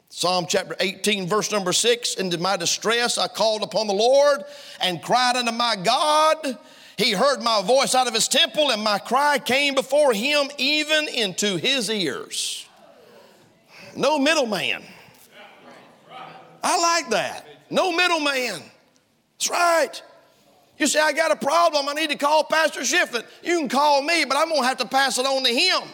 Psalm 0.09 0.47
chapter 0.49 0.75
18, 0.81 1.29
verse 1.29 1.53
number 1.53 1.73
6, 1.73 2.14
into 2.14 2.38
my 2.38 2.57
distress 2.57 3.18
I 3.18 3.29
called 3.29 3.62
upon 3.62 3.87
the 3.87 3.94
Lord 3.94 4.42
and 4.81 5.01
cried 5.01 5.37
unto 5.37 5.53
my 5.53 5.77
God. 5.77 6.59
He 6.97 7.12
heard 7.12 7.40
my 7.40 7.62
voice 7.62 7.94
out 7.94 8.09
of 8.09 8.14
his 8.14 8.27
temple, 8.27 8.73
and 8.73 8.83
my 8.83 8.99
cry 8.99 9.38
came 9.38 9.77
before 9.77 10.12
him 10.12 10.51
even 10.59 11.07
into 11.07 11.57
his 11.57 11.88
ears. 11.88 12.66
No 13.94 14.18
middleman. 14.18 14.83
I 16.64 16.79
like 16.81 17.11
that. 17.11 17.47
No 17.71 17.92
middleman. 17.92 18.61
That's 19.38 19.51
right. 19.51 20.03
You 20.79 20.87
say, 20.87 21.01
I 21.01 21.12
got 21.12 21.31
a 21.31 21.37
problem, 21.37 21.88
I 21.88 21.92
need 21.92 22.11
to 22.11 22.16
call 22.16 22.44
Pastor 22.44 22.81
Shiflett. 22.81 23.24
You 23.42 23.59
can 23.59 23.68
call 23.68 24.03
me, 24.03 24.24
but 24.24 24.37
I'm 24.37 24.48
going 24.48 24.62
to 24.62 24.66
have 24.66 24.79
to 24.79 24.87
pass 24.87 25.18
it 25.18 25.27
on 25.27 25.44
to 25.44 25.51
him. 25.51 25.88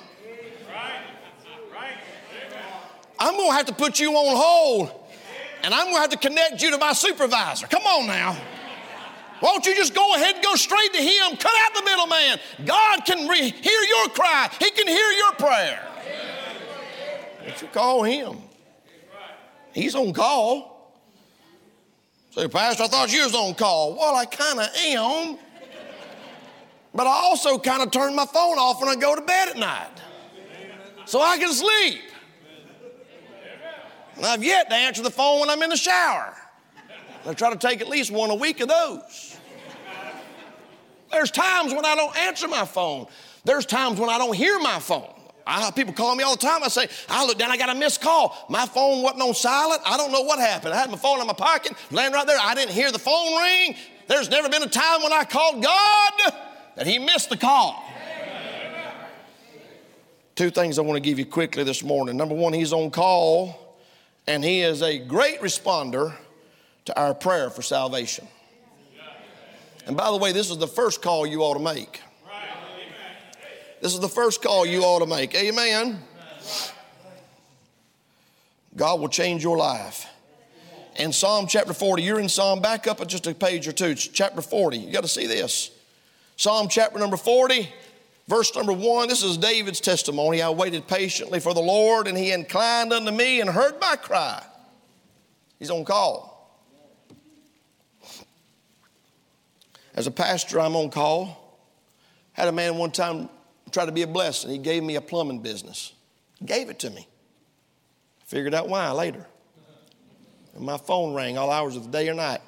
I'm 3.18 3.36
going 3.36 3.50
to 3.50 3.56
have 3.56 3.66
to 3.66 3.74
put 3.74 4.00
you 4.00 4.12
on 4.12 4.36
hold, 4.36 4.90
and 5.62 5.72
I'm 5.72 5.84
going 5.84 5.96
to 5.96 6.00
have 6.00 6.10
to 6.10 6.18
connect 6.18 6.62
you 6.62 6.70
to 6.70 6.78
my 6.78 6.92
supervisor. 6.92 7.66
Come 7.66 7.82
on 7.82 8.06
now. 8.06 8.36
Won't 9.40 9.66
you 9.66 9.74
just 9.74 9.94
go 9.94 10.14
ahead 10.14 10.36
and 10.36 10.44
go 10.44 10.54
straight 10.54 10.92
to 10.94 11.02
him? 11.02 11.36
Cut 11.36 11.52
out 11.60 11.74
the 11.74 11.82
middleman. 11.84 12.38
God 12.64 13.04
can 13.04 13.28
re- 13.28 13.50
hear 13.50 13.80
your 13.82 14.08
cry, 14.08 14.50
He 14.58 14.70
can 14.70 14.88
hear 14.88 15.10
your 15.12 15.32
prayer. 15.32 15.86
But 17.44 17.60
you 17.60 17.68
call 17.68 18.02
him. 18.02 18.38
He's 19.72 19.94
on 19.94 20.12
call. 20.12 20.73
Say, 22.34 22.48
Pastor, 22.48 22.82
I 22.82 22.88
thought 22.88 23.12
you 23.12 23.22
was 23.22 23.32
on 23.32 23.54
call. 23.54 23.94
Well, 23.94 24.16
I 24.16 24.24
kind 24.24 24.58
of 24.58 24.68
am. 24.76 25.38
But 26.92 27.06
I 27.06 27.10
also 27.10 27.60
kind 27.60 27.80
of 27.80 27.92
turn 27.92 28.16
my 28.16 28.26
phone 28.26 28.58
off 28.58 28.80
when 28.80 28.88
I 28.88 28.96
go 28.96 29.14
to 29.14 29.20
bed 29.20 29.50
at 29.50 29.56
night 29.56 30.02
so 31.04 31.22
I 31.22 31.38
can 31.38 31.52
sleep. 31.52 32.00
And 34.16 34.26
I've 34.26 34.42
yet 34.42 34.68
to 34.68 34.74
answer 34.74 35.00
the 35.00 35.12
phone 35.12 35.40
when 35.40 35.48
I'm 35.50 35.62
in 35.62 35.70
the 35.70 35.76
shower. 35.76 36.34
I 37.24 37.34
try 37.34 37.52
to 37.52 37.58
take 37.58 37.80
at 37.80 37.88
least 37.88 38.10
one 38.10 38.30
a 38.30 38.34
week 38.34 38.58
of 38.58 38.68
those. 38.68 39.36
There's 41.12 41.30
times 41.30 41.72
when 41.72 41.84
I 41.84 41.94
don't 41.94 42.16
answer 42.18 42.48
my 42.48 42.64
phone. 42.64 43.06
There's 43.44 43.64
times 43.64 44.00
when 44.00 44.10
I 44.10 44.18
don't 44.18 44.34
hear 44.34 44.58
my 44.58 44.80
phone. 44.80 45.13
I, 45.46 45.62
have 45.62 45.76
people 45.76 45.92
call 45.92 46.14
me 46.16 46.24
all 46.24 46.36
the 46.36 46.46
time. 46.46 46.62
I 46.62 46.68
say, 46.68 46.88
I 47.08 47.26
look 47.26 47.38
down, 47.38 47.50
I 47.50 47.56
got 47.56 47.68
a 47.68 47.74
missed 47.74 48.00
call. 48.00 48.46
My 48.48 48.66
phone 48.66 49.02
wasn't 49.02 49.22
on 49.22 49.34
silent. 49.34 49.82
I 49.84 49.96
don't 49.96 50.12
know 50.12 50.22
what 50.22 50.38
happened. 50.38 50.74
I 50.74 50.78
had 50.78 50.90
my 50.90 50.96
phone 50.96 51.20
in 51.20 51.26
my 51.26 51.34
pocket, 51.34 51.72
laying 51.90 52.12
right 52.12 52.26
there. 52.26 52.38
I 52.40 52.54
didn't 52.54 52.72
hear 52.72 52.90
the 52.90 52.98
phone 52.98 53.36
ring. 53.36 53.76
There's 54.06 54.30
never 54.30 54.48
been 54.48 54.62
a 54.62 54.68
time 54.68 55.02
when 55.02 55.12
I 55.12 55.24
called 55.24 55.62
God 55.62 56.12
that 56.76 56.86
He 56.86 56.98
missed 56.98 57.30
the 57.30 57.36
call. 57.36 57.82
Two 60.34 60.50
things 60.50 60.78
I 60.78 60.82
want 60.82 60.96
to 60.96 61.00
give 61.00 61.18
you 61.18 61.26
quickly 61.26 61.62
this 61.62 61.84
morning. 61.84 62.16
Number 62.16 62.34
one, 62.34 62.52
He's 62.52 62.72
on 62.72 62.90
call, 62.90 63.78
and 64.26 64.42
He 64.42 64.62
is 64.62 64.82
a 64.82 64.98
great 64.98 65.40
responder 65.40 66.14
to 66.86 66.98
our 66.98 67.14
prayer 67.14 67.50
for 67.50 67.62
salvation. 67.62 68.26
And 69.86 69.96
by 69.96 70.10
the 70.10 70.16
way, 70.16 70.32
this 70.32 70.50
is 70.50 70.58
the 70.58 70.66
first 70.66 71.02
call 71.02 71.26
you 71.26 71.42
ought 71.42 71.54
to 71.54 71.60
make. 71.60 72.00
This 73.84 73.92
is 73.92 74.00
the 74.00 74.08
first 74.08 74.40
call 74.40 74.64
you 74.64 74.80
ought 74.80 75.00
to 75.00 75.06
make. 75.06 75.34
Amen. 75.34 76.02
God 78.74 78.98
will 78.98 79.10
change 79.10 79.42
your 79.42 79.58
life. 79.58 80.06
In 80.96 81.12
Psalm 81.12 81.46
chapter 81.46 81.74
40, 81.74 82.02
you're 82.02 82.18
in 82.18 82.30
Psalm, 82.30 82.62
back 82.62 82.86
up 82.86 83.06
just 83.06 83.26
a 83.26 83.34
page 83.34 83.68
or 83.68 83.72
two, 83.72 83.88
it's 83.88 84.08
chapter 84.08 84.40
40. 84.40 84.78
You 84.78 84.90
got 84.90 85.02
to 85.02 85.08
see 85.08 85.26
this. 85.26 85.70
Psalm 86.36 86.68
chapter 86.70 86.98
number 86.98 87.18
40, 87.18 87.68
verse 88.26 88.56
number 88.56 88.72
1. 88.72 89.08
This 89.08 89.22
is 89.22 89.36
David's 89.36 89.82
testimony. 89.82 90.40
I 90.40 90.48
waited 90.48 90.88
patiently 90.88 91.38
for 91.38 91.52
the 91.52 91.60
Lord, 91.60 92.08
and 92.08 92.16
he 92.16 92.32
inclined 92.32 92.90
unto 92.90 93.10
me 93.10 93.42
and 93.42 93.50
heard 93.50 93.78
my 93.82 93.96
cry. 93.96 94.42
He's 95.58 95.70
on 95.70 95.84
call. 95.84 96.58
As 99.94 100.06
a 100.06 100.10
pastor, 100.10 100.58
I'm 100.58 100.74
on 100.74 100.88
call. 100.88 101.60
Had 102.32 102.48
a 102.48 102.52
man 102.52 102.78
one 102.78 102.90
time 102.90 103.28
try 103.74 103.84
to 103.84 103.92
be 103.92 104.02
a 104.02 104.06
blessing. 104.06 104.50
He 104.50 104.58
gave 104.58 104.82
me 104.82 104.94
a 104.94 105.00
plumbing 105.00 105.40
business. 105.40 105.92
Gave 106.44 106.70
it 106.70 106.78
to 106.78 106.90
me. 106.90 107.08
Figured 108.24 108.54
out 108.54 108.68
why 108.68 108.90
later. 108.92 109.26
And 110.54 110.64
my 110.64 110.78
phone 110.78 111.12
rang 111.12 111.36
all 111.36 111.50
hours 111.50 111.76
of 111.76 111.84
the 111.84 111.90
day 111.90 112.08
or 112.08 112.14
night. 112.14 112.40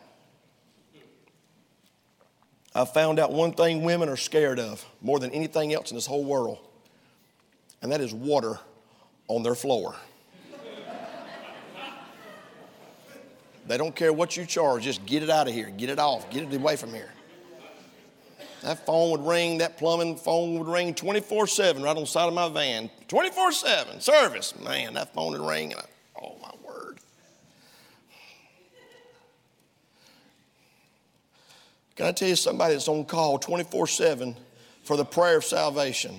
I 2.75 2.85
found 2.85 3.19
out 3.19 3.33
one 3.33 3.53
thing 3.53 3.83
women 3.83 4.09
are 4.09 4.17
scared 4.17 4.61
of 4.61 4.85
more 5.01 5.19
than 5.19 5.31
anything 5.33 5.73
else 5.73 5.91
in 5.91 5.97
this 5.97 6.07
whole 6.07 6.25
world, 6.25 6.59
and 7.81 7.91
that 7.91 8.03
is 8.03 8.13
water 8.13 8.59
on 9.29 9.43
their 9.43 9.55
floor. 9.55 9.97
they 13.67 13.79
don't 13.79 13.97
care 13.97 14.13
what 14.13 14.37
you 14.37 14.45
charge, 14.45 14.83
just 14.83 15.07
get 15.07 15.23
it 15.23 15.31
out 15.31 15.49
of 15.49 15.55
here, 15.55 15.71
get 15.71 15.89
it 15.89 15.99
off, 15.99 16.29
get 16.31 16.43
it 16.43 16.55
away 16.55 16.77
from 16.77 16.93
here. 16.93 17.11
That 18.67 18.85
phone 18.85 19.13
would 19.13 19.25
ring, 19.25 19.59
that 19.59 19.79
plumbing 19.79 20.17
phone 20.17 20.59
would 20.59 20.67
ring 20.67 20.93
24 20.93 21.47
7 21.47 21.85
right 21.85 21.91
on 21.97 22.03
the 22.03 22.05
side 22.05 22.27
of 22.27 22.35
my 22.35 22.49
van. 22.49 22.91
24 23.07 23.53
7 23.53 24.01
service. 24.01 24.59
Man, 24.59 24.95
that 24.95 25.15
phone 25.15 25.39
would 25.39 25.49
ring. 25.49 25.71
And 25.71 25.81
I, 25.81 25.85
oh, 26.21 26.37
my 26.43 26.51
word. 26.67 26.99
Can 31.95 32.07
I 32.07 32.11
tell 32.11 32.29
you 32.29 32.35
somebody 32.35 32.75
that's 32.75 32.89
on 32.89 33.05
call 33.05 33.39
24 33.39 33.87
7 33.87 34.35
for 34.83 34.97
the 34.97 35.05
prayer 35.05 35.37
of 35.37 35.45
salvation? 35.45 36.19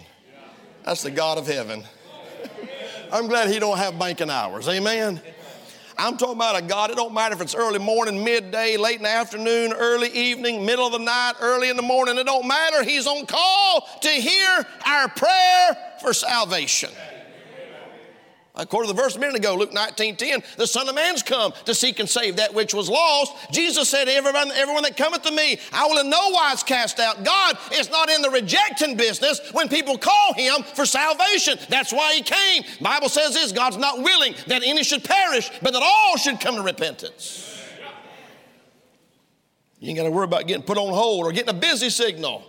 That's 0.85 1.03
the 1.03 1.11
God 1.11 1.37
of 1.37 1.47
heaven. 1.47 1.83
I'm 3.11 3.27
glad 3.27 3.49
he 3.49 3.59
don't 3.59 3.77
have 3.77 3.99
banking 3.99 4.29
hours. 4.29 4.69
Amen. 4.69 5.21
I'm 5.99 6.17
talking 6.17 6.35
about 6.35 6.61
a 6.61 6.61
God. 6.61 6.91
It 6.91 6.95
don't 6.95 7.13
matter 7.13 7.33
if 7.33 7.41
it's 7.41 7.55
early 7.55 7.79
morning, 7.79 8.23
midday, 8.23 8.77
late 8.77 8.97
in 8.97 9.03
the 9.03 9.09
afternoon, 9.09 9.73
early 9.73 10.09
evening, 10.09 10.65
middle 10.65 10.85
of 10.85 10.91
the 10.91 10.99
night, 10.99 11.33
early 11.41 11.69
in 11.69 11.75
the 11.75 11.81
morning. 11.81 12.17
It 12.17 12.25
don't 12.25 12.47
matter. 12.47 12.83
He's 12.83 13.07
on 13.07 13.25
call 13.25 13.87
to 14.01 14.09
hear 14.09 14.65
our 14.85 15.07
prayer 15.09 15.77
for 15.99 16.13
salvation. 16.13 16.91
According 18.57 18.89
to 18.89 18.95
the 18.95 19.01
verse 19.01 19.15
a 19.15 19.19
minute 19.19 19.35
ago, 19.35 19.55
Luke 19.55 19.71
19 19.71 20.15
10, 20.15 20.43
the 20.57 20.65
Son 20.65 20.89
of 20.89 20.95
Man's 20.95 21.21
come 21.21 21.53
to 21.65 21.75
seek 21.75 21.99
and 21.99 22.09
save 22.09 22.37
that 22.37 22.53
which 22.53 22.73
was 22.73 22.89
lost. 22.89 23.51
Jesus 23.51 23.87
said, 23.87 24.07
Everyone, 24.07 24.51
everyone 24.51 24.83
that 24.83 24.97
cometh 24.97 25.21
to 25.23 25.31
me, 25.31 25.59
I 25.71 25.85
will 25.85 25.99
in 25.99 26.09
no 26.09 26.29
wise 26.29 26.63
cast 26.63 26.99
out. 26.99 27.23
God 27.23 27.57
is 27.73 27.89
not 27.91 28.09
in 28.09 28.21
the 28.21 28.29
rejecting 28.31 28.97
business 28.97 29.39
when 29.51 29.69
people 29.69 29.97
call 29.97 30.33
him 30.33 30.63
for 30.73 30.85
salvation. 30.85 31.59
That's 31.69 31.93
why 31.93 32.13
he 32.13 32.23
came. 32.23 32.63
Bible 32.81 33.09
says 33.09 33.33
this 33.35 33.51
God's 33.51 33.77
not 33.77 34.01
willing 34.01 34.33
that 34.47 34.63
any 34.63 34.83
should 34.83 35.03
perish, 35.03 35.51
but 35.61 35.73
that 35.73 35.83
all 35.83 36.17
should 36.17 36.39
come 36.39 36.55
to 36.55 36.63
repentance. 36.63 37.53
You 39.79 39.89
ain't 39.89 39.97
got 39.97 40.05
to 40.05 40.11
worry 40.11 40.25
about 40.25 40.47
getting 40.47 40.63
put 40.63 40.79
on 40.79 40.91
hold 40.91 41.25
or 41.25 41.31
getting 41.31 41.49
a 41.49 41.59
busy 41.59 41.91
signal 41.91 42.43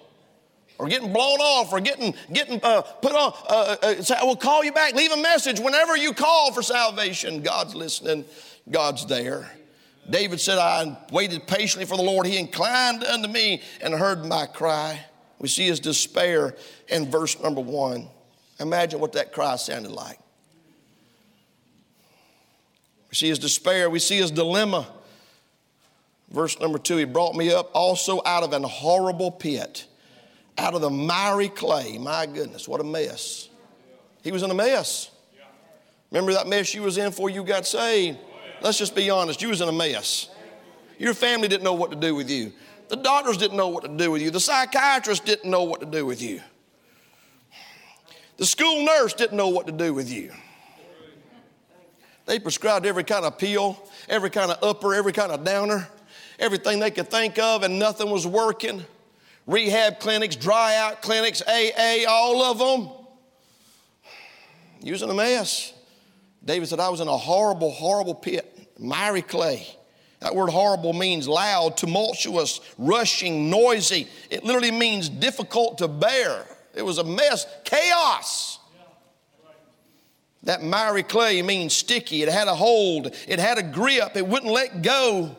or 0.78 0.88
getting 0.88 1.12
blown 1.12 1.40
off 1.40 1.72
or 1.72 1.80
getting, 1.80 2.14
getting 2.32 2.60
uh, 2.62 2.82
put 2.82 3.12
on. 3.12 3.32
Uh, 3.48 3.76
uh, 3.82 4.02
say, 4.02 4.14
I 4.14 4.24
will 4.24 4.36
call 4.36 4.64
you 4.64 4.72
back. 4.72 4.94
Leave 4.94 5.12
a 5.12 5.16
message 5.16 5.58
whenever 5.58 5.96
you 5.96 6.12
call 6.12 6.52
for 6.52 6.62
salvation. 6.62 7.42
God's 7.42 7.74
listening, 7.74 8.24
God's 8.70 9.04
there. 9.06 9.50
David 10.08 10.40
said, 10.40 10.58
I 10.58 10.96
waited 11.12 11.46
patiently 11.46 11.84
for 11.84 11.96
the 11.96 12.02
Lord. 12.02 12.26
He 12.26 12.38
inclined 12.38 13.04
unto 13.04 13.28
me 13.28 13.60
and 13.82 13.92
heard 13.92 14.24
my 14.24 14.46
cry. 14.46 15.04
We 15.38 15.48
see 15.48 15.66
his 15.66 15.80
despair 15.80 16.56
in 16.88 17.10
verse 17.10 17.38
number 17.40 17.60
one. 17.60 18.08
Imagine 18.58 19.00
what 19.00 19.12
that 19.12 19.32
cry 19.32 19.56
sounded 19.56 19.92
like. 19.92 20.18
We 23.10 23.14
see 23.14 23.28
his 23.28 23.38
despair, 23.38 23.88
we 23.88 23.98
see 23.98 24.18
his 24.18 24.30
dilemma. 24.30 24.86
Verse 26.30 26.58
number 26.60 26.78
two, 26.78 26.96
he 26.96 27.04
brought 27.04 27.34
me 27.34 27.52
up 27.52 27.70
also 27.74 28.20
out 28.26 28.42
of 28.42 28.52
an 28.52 28.62
horrible 28.62 29.30
pit 29.30 29.86
out 30.58 30.74
of 30.74 30.80
the 30.80 30.90
miry 30.90 31.48
clay. 31.48 31.98
My 31.98 32.26
goodness, 32.26 32.68
what 32.68 32.80
a 32.80 32.84
mess. 32.84 33.48
He 34.22 34.32
was 34.32 34.42
in 34.42 34.50
a 34.50 34.54
mess. 34.54 35.10
Remember 36.10 36.32
that 36.32 36.46
mess 36.46 36.74
you 36.74 36.82
was 36.82 36.98
in 36.98 37.10
before 37.10 37.30
you 37.30 37.44
got 37.44 37.66
saved? 37.66 38.18
Let's 38.60 38.78
just 38.78 38.94
be 38.94 39.08
honest, 39.10 39.40
you 39.40 39.48
was 39.48 39.60
in 39.60 39.68
a 39.68 39.72
mess. 39.72 40.28
Your 40.98 41.14
family 41.14 41.48
didn't 41.48 41.62
know 41.64 41.74
what 41.74 41.90
to 41.90 41.96
do 41.96 42.14
with 42.14 42.28
you. 42.28 42.52
The 42.88 42.96
doctors 42.96 43.36
didn't 43.36 43.56
know 43.56 43.68
what 43.68 43.84
to 43.84 43.88
do 43.88 44.10
with 44.10 44.22
you. 44.22 44.30
The 44.30 44.40
psychiatrist 44.40 45.24
didn't 45.24 45.48
know 45.48 45.62
what 45.62 45.80
to 45.80 45.86
do 45.86 46.04
with 46.04 46.20
you. 46.20 46.40
The 48.38 48.46
school 48.46 48.84
nurse 48.84 49.12
didn't 49.14 49.36
know 49.36 49.48
what 49.48 49.66
to 49.66 49.72
do 49.72 49.92
with 49.92 50.10
you. 50.10 50.32
They 52.26 52.38
prescribed 52.38 52.86
every 52.86 53.04
kind 53.04 53.24
of 53.24 53.38
pill, 53.38 53.82
every 54.08 54.30
kind 54.30 54.50
of 54.50 54.62
upper, 54.62 54.94
every 54.94 55.12
kind 55.12 55.32
of 55.32 55.44
downer, 55.44 55.88
everything 56.38 56.78
they 56.78 56.90
could 56.90 57.10
think 57.10 57.38
of, 57.38 57.62
and 57.62 57.78
nothing 57.78 58.10
was 58.10 58.26
working 58.26 58.84
rehab 59.48 59.98
clinics, 59.98 60.36
dry 60.36 60.76
out 60.76 61.02
clinics, 61.02 61.42
AA, 61.42 62.04
all 62.06 62.42
of 62.42 62.58
them. 62.58 62.90
Using 64.80 65.10
a 65.10 65.14
mess. 65.14 65.72
David 66.44 66.68
said, 66.68 66.78
I 66.78 66.88
was 66.90 67.00
in 67.00 67.08
a 67.08 67.16
horrible, 67.16 67.72
horrible 67.72 68.14
pit, 68.14 68.70
miry 68.78 69.22
clay. 69.22 69.66
That 70.20 70.34
word 70.34 70.50
horrible 70.50 70.92
means 70.92 71.26
loud, 71.26 71.76
tumultuous, 71.76 72.60
rushing, 72.76 73.50
noisy. 73.50 74.08
It 74.30 74.44
literally 74.44 74.70
means 74.70 75.08
difficult 75.08 75.78
to 75.78 75.88
bear. 75.88 76.44
It 76.74 76.82
was 76.82 76.98
a 76.98 77.04
mess, 77.04 77.46
chaos. 77.64 78.58
That 80.44 80.62
miry 80.62 81.02
clay 81.02 81.42
means 81.42 81.74
sticky. 81.74 82.22
It 82.22 82.28
had 82.28 82.48
a 82.48 82.54
hold, 82.54 83.14
it 83.26 83.38
had 83.38 83.58
a 83.58 83.62
grip, 83.62 84.16
it 84.16 84.26
wouldn't 84.26 84.52
let 84.52 84.82
go. 84.82 85.36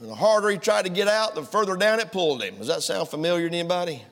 And 0.00 0.08
the 0.08 0.14
harder 0.14 0.48
he 0.48 0.56
tried 0.56 0.86
to 0.86 0.90
get 0.90 1.08
out, 1.08 1.34
the 1.34 1.42
further 1.42 1.76
down 1.76 2.00
it 2.00 2.10
pulled 2.10 2.42
him. 2.42 2.56
Does 2.56 2.68
that 2.68 2.82
sound 2.82 3.08
familiar 3.08 3.48
to 3.48 3.54
anybody? 3.54 4.02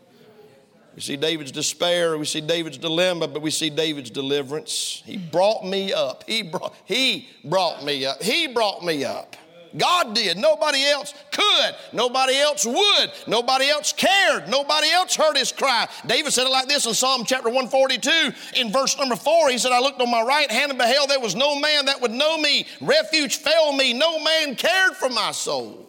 We 0.95 1.01
see 1.01 1.17
David's 1.17 1.53
despair, 1.53 2.19
we 2.19 2.25
see 2.27 2.41
David's 2.41 2.77
dilemma, 2.77 3.29
but 3.29 3.41
we 3.41 3.51
see 3.51 3.71
David's 3.71 4.11
deliverance. 4.11 5.03
He 5.07 5.17
brought 5.17 5.65
me 5.65 5.93
up. 5.93 6.25
He 6.27 6.43
brought, 6.43 6.75
he 6.85 7.29
brought 7.45 7.85
me 7.85 8.05
up. 8.05 8.23
He 8.23 8.49
brought 8.49 8.85
me 8.85 9.05
up. 9.05 9.37
God 9.77 10.15
did. 10.15 10.37
Nobody 10.37 10.85
else 10.85 11.15
could. 11.31 11.75
Nobody 11.93 12.37
else 12.37 12.65
would. 12.65 13.13
Nobody 13.27 13.69
else 13.69 13.93
cared. 13.93 14.49
Nobody 14.49 14.91
else 14.91 15.15
heard 15.15 15.37
his 15.37 15.53
cry. 15.53 15.89
David 16.07 16.33
said 16.33 16.47
it 16.47 16.51
like 16.51 16.69
this 16.69 16.87
in 16.87 16.95
Psalm 16.95 17.25
chapter 17.27 17.49
142 17.49 18.33
in 18.61 18.73
verse 18.73 18.99
number 18.99 19.17
4. 19.17 19.51
He 19.51 19.59
said, 19.59 19.73
I 19.73 19.81
looked 19.81 20.01
on 20.01 20.11
my 20.11 20.23
right 20.23 20.51
hand 20.51 20.71
and 20.71 20.79
beheld 20.79 21.11
there 21.11 21.21
was 21.21 21.35
no 21.35 21.59
man 21.59 21.87
that 21.87 22.01
would 22.01 22.11
know 22.11 22.39
me. 22.39 22.67
Refuge 22.81 23.37
failed 23.37 23.77
me. 23.77 23.93
No 23.93 24.23
man 24.23 24.55
cared 24.55 24.95
for 24.95 25.09
my 25.11 25.33
soul. 25.33 25.89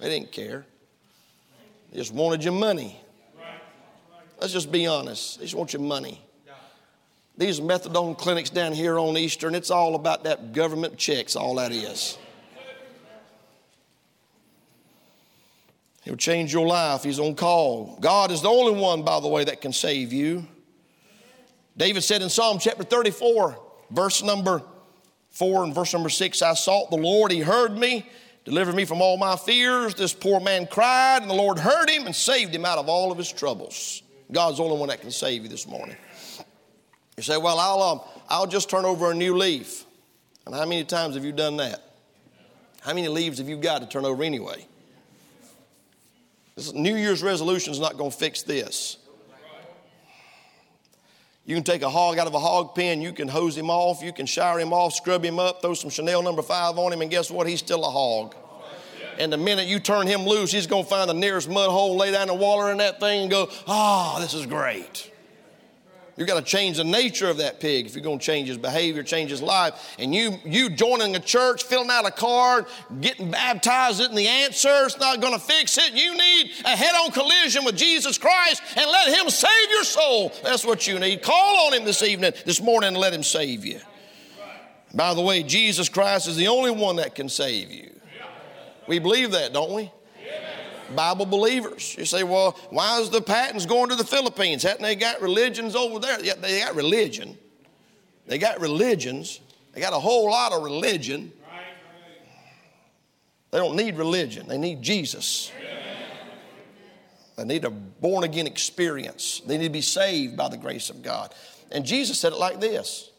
They 0.00 0.08
didn't 0.08 0.32
care. 0.32 0.66
They 1.92 1.98
just 1.98 2.12
wanted 2.12 2.42
your 2.42 2.54
money. 2.54 2.98
Let's 4.40 4.52
just 4.52 4.72
be 4.72 4.88
honest. 4.88 5.38
They 5.38 5.44
just 5.44 5.54
want 5.54 5.72
your 5.72 5.82
money. 5.82 6.20
These 7.38 7.60
methadone 7.60 8.18
clinics 8.18 8.50
down 8.50 8.72
here 8.72 8.98
on 8.98 9.16
Eastern, 9.16 9.54
it's 9.54 9.70
all 9.70 9.94
about 9.94 10.24
that 10.24 10.52
government 10.52 10.98
checks, 10.98 11.34
all 11.34 11.54
that 11.54 11.72
is. 11.72 12.18
He'll 16.02 16.16
change 16.16 16.52
your 16.52 16.66
life. 16.66 17.04
He's 17.04 17.20
on 17.20 17.34
call. 17.34 17.96
God 18.00 18.30
is 18.30 18.42
the 18.42 18.48
only 18.48 18.78
one, 18.78 19.02
by 19.02 19.20
the 19.20 19.28
way, 19.28 19.44
that 19.44 19.60
can 19.60 19.72
save 19.72 20.12
you. 20.12 20.46
David 21.76 22.02
said 22.02 22.22
in 22.22 22.28
Psalm 22.28 22.58
chapter 22.58 22.82
34, 22.82 23.58
verse 23.90 24.22
number 24.22 24.62
4 25.30 25.64
and 25.64 25.74
verse 25.74 25.92
number 25.92 26.08
6, 26.08 26.42
I 26.42 26.54
sought 26.54 26.90
the 26.90 26.96
Lord, 26.96 27.30
He 27.30 27.40
heard 27.40 27.78
me, 27.78 28.06
delivered 28.44 28.74
me 28.74 28.84
from 28.84 29.00
all 29.00 29.16
my 29.16 29.36
fears. 29.36 29.94
This 29.94 30.12
poor 30.12 30.40
man 30.40 30.66
cried, 30.66 31.22
and 31.22 31.30
the 31.30 31.34
Lord 31.34 31.58
heard 31.58 31.88
him 31.88 32.06
and 32.06 32.14
saved 32.14 32.54
him 32.54 32.64
out 32.64 32.78
of 32.78 32.88
all 32.88 33.10
of 33.10 33.16
his 33.16 33.32
troubles. 33.32 34.02
God's 34.30 34.58
the 34.58 34.64
only 34.64 34.78
one 34.78 34.88
that 34.88 35.00
can 35.00 35.10
save 35.10 35.44
you 35.44 35.48
this 35.48 35.66
morning. 35.66 35.96
You 37.16 37.22
say, 37.22 37.36
Well, 37.36 37.58
I'll, 37.58 37.82
um, 37.82 38.00
I'll 38.28 38.46
just 38.46 38.68
turn 38.68 38.84
over 38.84 39.10
a 39.10 39.14
new 39.14 39.36
leaf. 39.36 39.84
And 40.46 40.54
how 40.54 40.66
many 40.66 40.84
times 40.84 41.14
have 41.14 41.24
you 41.24 41.32
done 41.32 41.58
that? 41.58 41.80
How 42.80 42.92
many 42.94 43.08
leaves 43.08 43.38
have 43.38 43.48
you 43.48 43.56
got 43.56 43.80
to 43.80 43.86
turn 43.86 44.04
over 44.04 44.24
anyway? 44.24 44.66
This 46.54 46.72
New 46.72 46.96
Year's 46.96 47.22
resolution 47.22 47.72
is 47.72 47.80
not 47.80 47.96
going 47.96 48.10
to 48.10 48.16
fix 48.16 48.42
this. 48.42 48.98
You 51.44 51.56
can 51.56 51.64
take 51.64 51.82
a 51.82 51.90
hog 51.90 52.18
out 52.18 52.28
of 52.28 52.34
a 52.34 52.38
hog 52.38 52.74
pen, 52.74 53.02
you 53.02 53.12
can 53.12 53.26
hose 53.26 53.56
him 53.56 53.68
off, 53.68 54.00
you 54.00 54.12
can 54.12 54.26
shower 54.26 54.60
him 54.60 54.72
off, 54.72 54.94
scrub 54.94 55.24
him 55.24 55.40
up, 55.40 55.60
throw 55.60 55.74
some 55.74 55.90
Chanel 55.90 56.22
number 56.22 56.42
five 56.42 56.78
on 56.78 56.92
him, 56.92 57.02
and 57.02 57.10
guess 57.10 57.30
what? 57.30 57.48
He's 57.48 57.58
still 57.58 57.84
a 57.84 57.90
hog. 57.90 58.36
And 59.18 59.32
the 59.32 59.36
minute 59.36 59.66
you 59.66 59.78
turn 59.78 60.06
him 60.06 60.24
loose, 60.24 60.52
he's 60.52 60.66
going 60.66 60.84
to 60.84 60.88
find 60.88 61.10
the 61.10 61.14
nearest 61.14 61.48
mud 61.48 61.68
hole, 61.68 61.96
lay 61.96 62.12
down 62.12 62.28
the 62.28 62.34
water 62.34 62.70
in 62.70 62.78
that 62.78 63.00
thing, 63.00 63.22
and 63.22 63.30
go, 63.30 63.48
ah, 63.66 64.14
oh, 64.16 64.20
this 64.20 64.34
is 64.34 64.46
great. 64.46 65.11
You've 66.16 66.28
got 66.28 66.38
to 66.38 66.44
change 66.44 66.76
the 66.76 66.84
nature 66.84 67.30
of 67.30 67.38
that 67.38 67.58
pig 67.58 67.86
if 67.86 67.94
you're 67.94 68.04
going 68.04 68.18
to 68.18 68.24
change 68.24 68.48
his 68.48 68.58
behavior, 68.58 69.02
change 69.02 69.30
his 69.30 69.40
life. 69.40 69.96
And 69.98 70.14
you, 70.14 70.38
you 70.44 70.68
joining 70.68 71.16
a 71.16 71.20
church, 71.20 71.62
filling 71.64 71.88
out 71.90 72.06
a 72.06 72.10
card, 72.10 72.66
getting 73.00 73.30
baptized 73.30 74.00
isn't 74.00 74.14
the 74.14 74.28
answer. 74.28 74.84
It's 74.84 74.98
not 74.98 75.22
going 75.22 75.32
to 75.32 75.38
fix 75.38 75.78
it. 75.78 75.94
You 75.94 76.14
need 76.14 76.52
a 76.66 76.76
head 76.76 76.94
on 76.94 77.12
collision 77.12 77.64
with 77.64 77.76
Jesus 77.76 78.18
Christ 78.18 78.62
and 78.76 78.90
let 78.90 79.18
him 79.18 79.30
save 79.30 79.70
your 79.70 79.84
soul. 79.84 80.32
That's 80.42 80.66
what 80.66 80.86
you 80.86 80.98
need. 80.98 81.22
Call 81.22 81.66
on 81.66 81.72
him 81.72 81.84
this 81.84 82.02
evening, 82.02 82.34
this 82.44 82.60
morning, 82.60 82.88
and 82.88 82.96
let 82.98 83.14
him 83.14 83.22
save 83.22 83.64
you. 83.64 83.80
By 84.94 85.14
the 85.14 85.22
way, 85.22 85.42
Jesus 85.42 85.88
Christ 85.88 86.28
is 86.28 86.36
the 86.36 86.48
only 86.48 86.70
one 86.70 86.96
that 86.96 87.14
can 87.14 87.30
save 87.30 87.70
you. 87.70 87.90
We 88.86 88.98
believe 88.98 89.30
that, 89.30 89.54
don't 89.54 89.72
we? 89.72 89.90
Bible 90.92 91.26
believers. 91.26 91.96
You 91.98 92.04
say, 92.04 92.22
well, 92.22 92.58
why 92.70 93.00
is 93.00 93.10
the 93.10 93.20
Pattons 93.20 93.66
going 93.66 93.90
to 93.90 93.96
the 93.96 94.04
Philippines? 94.04 94.62
Haven't 94.62 94.82
they 94.82 94.94
got 94.94 95.20
religions 95.20 95.74
over 95.74 95.98
there? 95.98 96.22
Yeah, 96.22 96.34
they 96.34 96.60
got 96.60 96.74
religion. 96.74 97.36
They 98.26 98.38
got 98.38 98.60
religions. 98.60 99.40
They 99.72 99.80
got 99.80 99.92
a 99.92 99.98
whole 99.98 100.30
lot 100.30 100.52
of 100.52 100.62
religion. 100.62 101.32
They 103.50 103.58
don't 103.58 103.76
need 103.76 103.96
religion, 103.96 104.48
they 104.48 104.58
need 104.58 104.82
Jesus. 104.82 105.52
They 107.36 107.44
need 107.44 107.64
a 107.64 107.70
born 107.70 108.24
again 108.24 108.46
experience. 108.46 109.40
They 109.46 109.56
need 109.56 109.64
to 109.64 109.72
be 109.72 109.80
saved 109.80 110.36
by 110.36 110.48
the 110.48 110.58
grace 110.58 110.90
of 110.90 111.02
God. 111.02 111.34
And 111.70 111.84
Jesus 111.84 112.18
said 112.18 112.32
it 112.32 112.38
like 112.38 112.60
this 112.60 113.10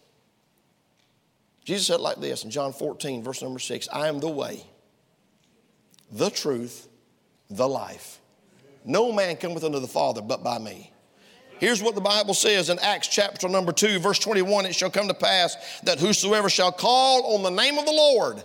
Jesus 1.65 1.88
said 1.88 1.95
it 1.95 2.01
like 2.01 2.17
this 2.17 2.43
in 2.43 2.49
John 2.51 2.73
14, 2.73 3.23
verse 3.23 3.41
number 3.41 3.59
6 3.59 3.88
I 3.91 4.07
am 4.07 4.19
the 4.19 4.29
way, 4.29 4.65
the 6.12 6.29
truth, 6.29 6.88
the 7.57 7.67
life. 7.67 8.19
No 8.85 9.11
man 9.11 9.37
cometh 9.37 9.63
unto 9.63 9.79
the 9.79 9.87
Father 9.87 10.21
but 10.21 10.43
by 10.43 10.59
me. 10.59 10.91
Here's 11.59 11.81
what 11.81 11.95
the 11.95 12.01
Bible 12.01 12.33
says 12.33 12.69
in 12.69 12.77
Acts 12.79 13.07
chapter 13.07 13.47
number 13.47 13.71
2, 13.71 13.99
verse 13.99 14.19
21 14.19 14.65
It 14.65 14.75
shall 14.75 14.89
come 14.89 15.07
to 15.07 15.13
pass 15.13 15.55
that 15.83 15.99
whosoever 15.99 16.49
shall 16.49 16.71
call 16.71 17.35
on 17.35 17.43
the 17.43 17.49
name 17.49 17.77
of 17.77 17.85
the 17.85 17.91
Lord 17.91 18.43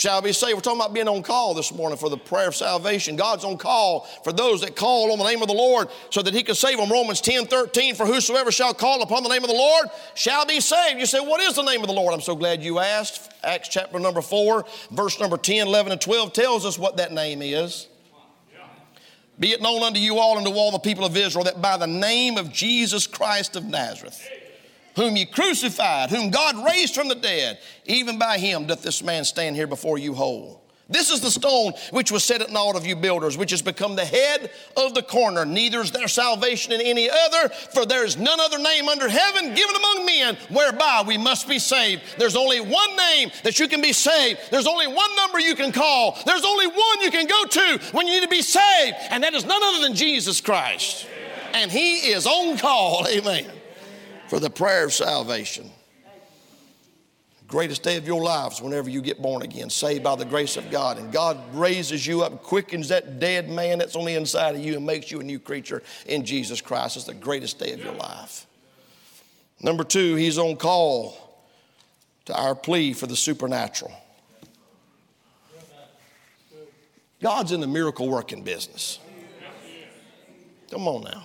shall 0.00 0.22
be 0.22 0.32
saved. 0.32 0.54
We're 0.54 0.62
talking 0.62 0.80
about 0.80 0.94
being 0.94 1.08
on 1.08 1.22
call 1.22 1.52
this 1.52 1.74
morning 1.74 1.98
for 1.98 2.08
the 2.08 2.16
prayer 2.16 2.48
of 2.48 2.56
salvation. 2.56 3.16
God's 3.16 3.44
on 3.44 3.58
call 3.58 4.06
for 4.24 4.32
those 4.32 4.62
that 4.62 4.74
call 4.74 5.12
on 5.12 5.18
the 5.18 5.24
name 5.24 5.42
of 5.42 5.48
the 5.48 5.54
Lord 5.54 5.88
so 6.08 6.22
that 6.22 6.32
he 6.32 6.42
can 6.42 6.54
save 6.54 6.78
them. 6.78 6.90
Romans 6.90 7.20
10 7.20 7.46
13, 7.46 7.94
for 7.94 8.06
whosoever 8.06 8.50
shall 8.50 8.72
call 8.72 9.02
upon 9.02 9.22
the 9.22 9.28
name 9.28 9.44
of 9.44 9.50
the 9.50 9.56
Lord 9.56 9.88
shall 10.14 10.46
be 10.46 10.60
saved. 10.60 10.98
You 10.98 11.04
say, 11.04 11.20
What 11.20 11.42
is 11.42 11.56
the 11.56 11.62
name 11.62 11.82
of 11.82 11.88
the 11.88 11.92
Lord? 11.92 12.14
I'm 12.14 12.22
so 12.22 12.34
glad 12.34 12.62
you 12.62 12.78
asked. 12.78 13.30
Acts 13.44 13.68
chapter 13.68 13.98
number 13.98 14.22
4, 14.22 14.64
verse 14.92 15.20
number 15.20 15.36
10, 15.36 15.66
11, 15.66 15.92
and 15.92 16.00
12 16.00 16.32
tells 16.32 16.64
us 16.64 16.78
what 16.78 16.96
that 16.96 17.12
name 17.12 17.42
is. 17.42 17.89
Be 19.40 19.52
it 19.52 19.62
known 19.62 19.82
unto 19.82 19.98
you 19.98 20.18
all 20.18 20.36
and 20.36 20.46
to 20.46 20.52
all 20.52 20.70
the 20.70 20.78
people 20.78 21.04
of 21.04 21.16
Israel 21.16 21.44
that 21.46 21.62
by 21.62 21.78
the 21.78 21.86
name 21.86 22.36
of 22.36 22.52
Jesus 22.52 23.06
Christ 23.06 23.56
of 23.56 23.64
Nazareth, 23.64 24.22
whom 24.94 25.16
ye 25.16 25.24
crucified, 25.24 26.10
whom 26.10 26.30
God 26.30 26.62
raised 26.64 26.94
from 26.94 27.08
the 27.08 27.14
dead, 27.14 27.58
even 27.86 28.18
by 28.18 28.36
him 28.36 28.66
doth 28.66 28.82
this 28.82 29.02
man 29.02 29.24
stand 29.24 29.56
here 29.56 29.66
before 29.66 29.96
you 29.96 30.12
whole. 30.12 30.59
This 30.90 31.10
is 31.10 31.20
the 31.20 31.30
stone 31.30 31.72
which 31.92 32.10
was 32.10 32.24
set 32.24 32.42
at 32.42 32.50
naught 32.50 32.74
of 32.74 32.84
you 32.84 32.96
builders, 32.96 33.38
which 33.38 33.52
has 33.52 33.62
become 33.62 33.94
the 33.94 34.04
head 34.04 34.50
of 34.76 34.92
the 34.92 35.02
corner. 35.02 35.44
Neither 35.44 35.80
is 35.80 35.92
there 35.92 36.08
salvation 36.08 36.72
in 36.72 36.80
any 36.80 37.08
other, 37.08 37.48
for 37.48 37.86
there 37.86 38.04
is 38.04 38.16
none 38.16 38.40
other 38.40 38.58
name 38.58 38.88
under 38.88 39.08
heaven 39.08 39.54
given 39.54 39.76
among 39.76 40.04
men 40.04 40.36
whereby 40.48 41.04
we 41.06 41.16
must 41.16 41.48
be 41.48 41.60
saved. 41.60 42.02
There's 42.18 42.34
only 42.34 42.60
one 42.60 42.96
name 42.96 43.30
that 43.44 43.60
you 43.60 43.68
can 43.68 43.80
be 43.80 43.92
saved. 43.92 44.40
There's 44.50 44.66
only 44.66 44.88
one 44.88 45.14
number 45.16 45.38
you 45.38 45.54
can 45.54 45.70
call. 45.70 46.18
There's 46.26 46.44
only 46.44 46.66
one 46.66 47.00
you 47.02 47.12
can 47.12 47.26
go 47.26 47.44
to 47.44 47.80
when 47.92 48.08
you 48.08 48.14
need 48.14 48.24
to 48.24 48.28
be 48.28 48.42
saved, 48.42 48.96
and 49.10 49.22
that 49.22 49.34
is 49.34 49.44
none 49.44 49.62
other 49.62 49.80
than 49.82 49.94
Jesus 49.94 50.40
Christ. 50.40 51.06
And 51.54 51.70
He 51.70 51.98
is 52.10 52.26
on 52.26 52.58
call, 52.58 53.06
amen, 53.08 53.46
for 54.26 54.40
the 54.40 54.50
prayer 54.50 54.84
of 54.84 54.92
salvation 54.92 55.70
greatest 57.50 57.82
day 57.82 57.96
of 57.96 58.06
your 58.06 58.22
lives 58.22 58.62
whenever 58.62 58.88
you 58.88 59.02
get 59.02 59.20
born 59.20 59.42
again, 59.42 59.68
saved 59.68 60.04
by 60.04 60.14
the 60.14 60.24
grace 60.24 60.56
of 60.56 60.70
God. 60.70 60.98
And 60.98 61.12
God 61.12 61.38
raises 61.54 62.06
you 62.06 62.22
up, 62.22 62.42
quickens 62.42 62.88
that 62.88 63.18
dead 63.18 63.50
man 63.50 63.78
that's 63.78 63.96
on 63.96 64.04
the 64.04 64.14
inside 64.14 64.54
of 64.54 64.60
you, 64.60 64.76
and 64.76 64.86
makes 64.86 65.10
you 65.10 65.20
a 65.20 65.24
new 65.24 65.38
creature 65.38 65.82
in 66.06 66.24
Jesus 66.24 66.60
Christ. 66.60 66.96
It's 66.96 67.04
the 67.04 67.14
greatest 67.14 67.58
day 67.58 67.72
of 67.72 67.82
your 67.82 67.94
life. 67.94 68.46
Number 69.60 69.84
two, 69.84 70.14
He's 70.14 70.38
on 70.38 70.56
call 70.56 71.16
to 72.26 72.34
our 72.34 72.54
plea 72.54 72.92
for 72.92 73.06
the 73.06 73.16
supernatural. 73.16 73.92
God's 77.20 77.52
in 77.52 77.60
the 77.60 77.66
miracle 77.66 78.08
working 78.08 78.42
business. 78.44 78.98
Come 80.70 80.86
on 80.86 81.02
now. 81.02 81.24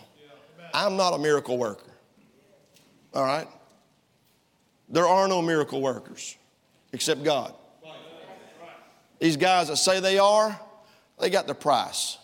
I'm 0.74 0.98
not 0.98 1.14
a 1.14 1.20
miracle 1.20 1.58
worker. 1.58 1.92
All 3.14 3.24
right? 3.24 3.48
There 4.90 5.08
are 5.08 5.28
no 5.28 5.42
miracle 5.42 5.82
workers 5.82 6.38
except 6.94 7.24
God. 7.24 7.54
These 9.20 9.38
guys 9.38 9.70
that 9.70 9.78
say 9.78 10.00
they 10.00 10.20
are, 10.20 10.60
they 11.20 11.30
got 11.30 11.46
their 11.46 11.56
price. 11.56 12.18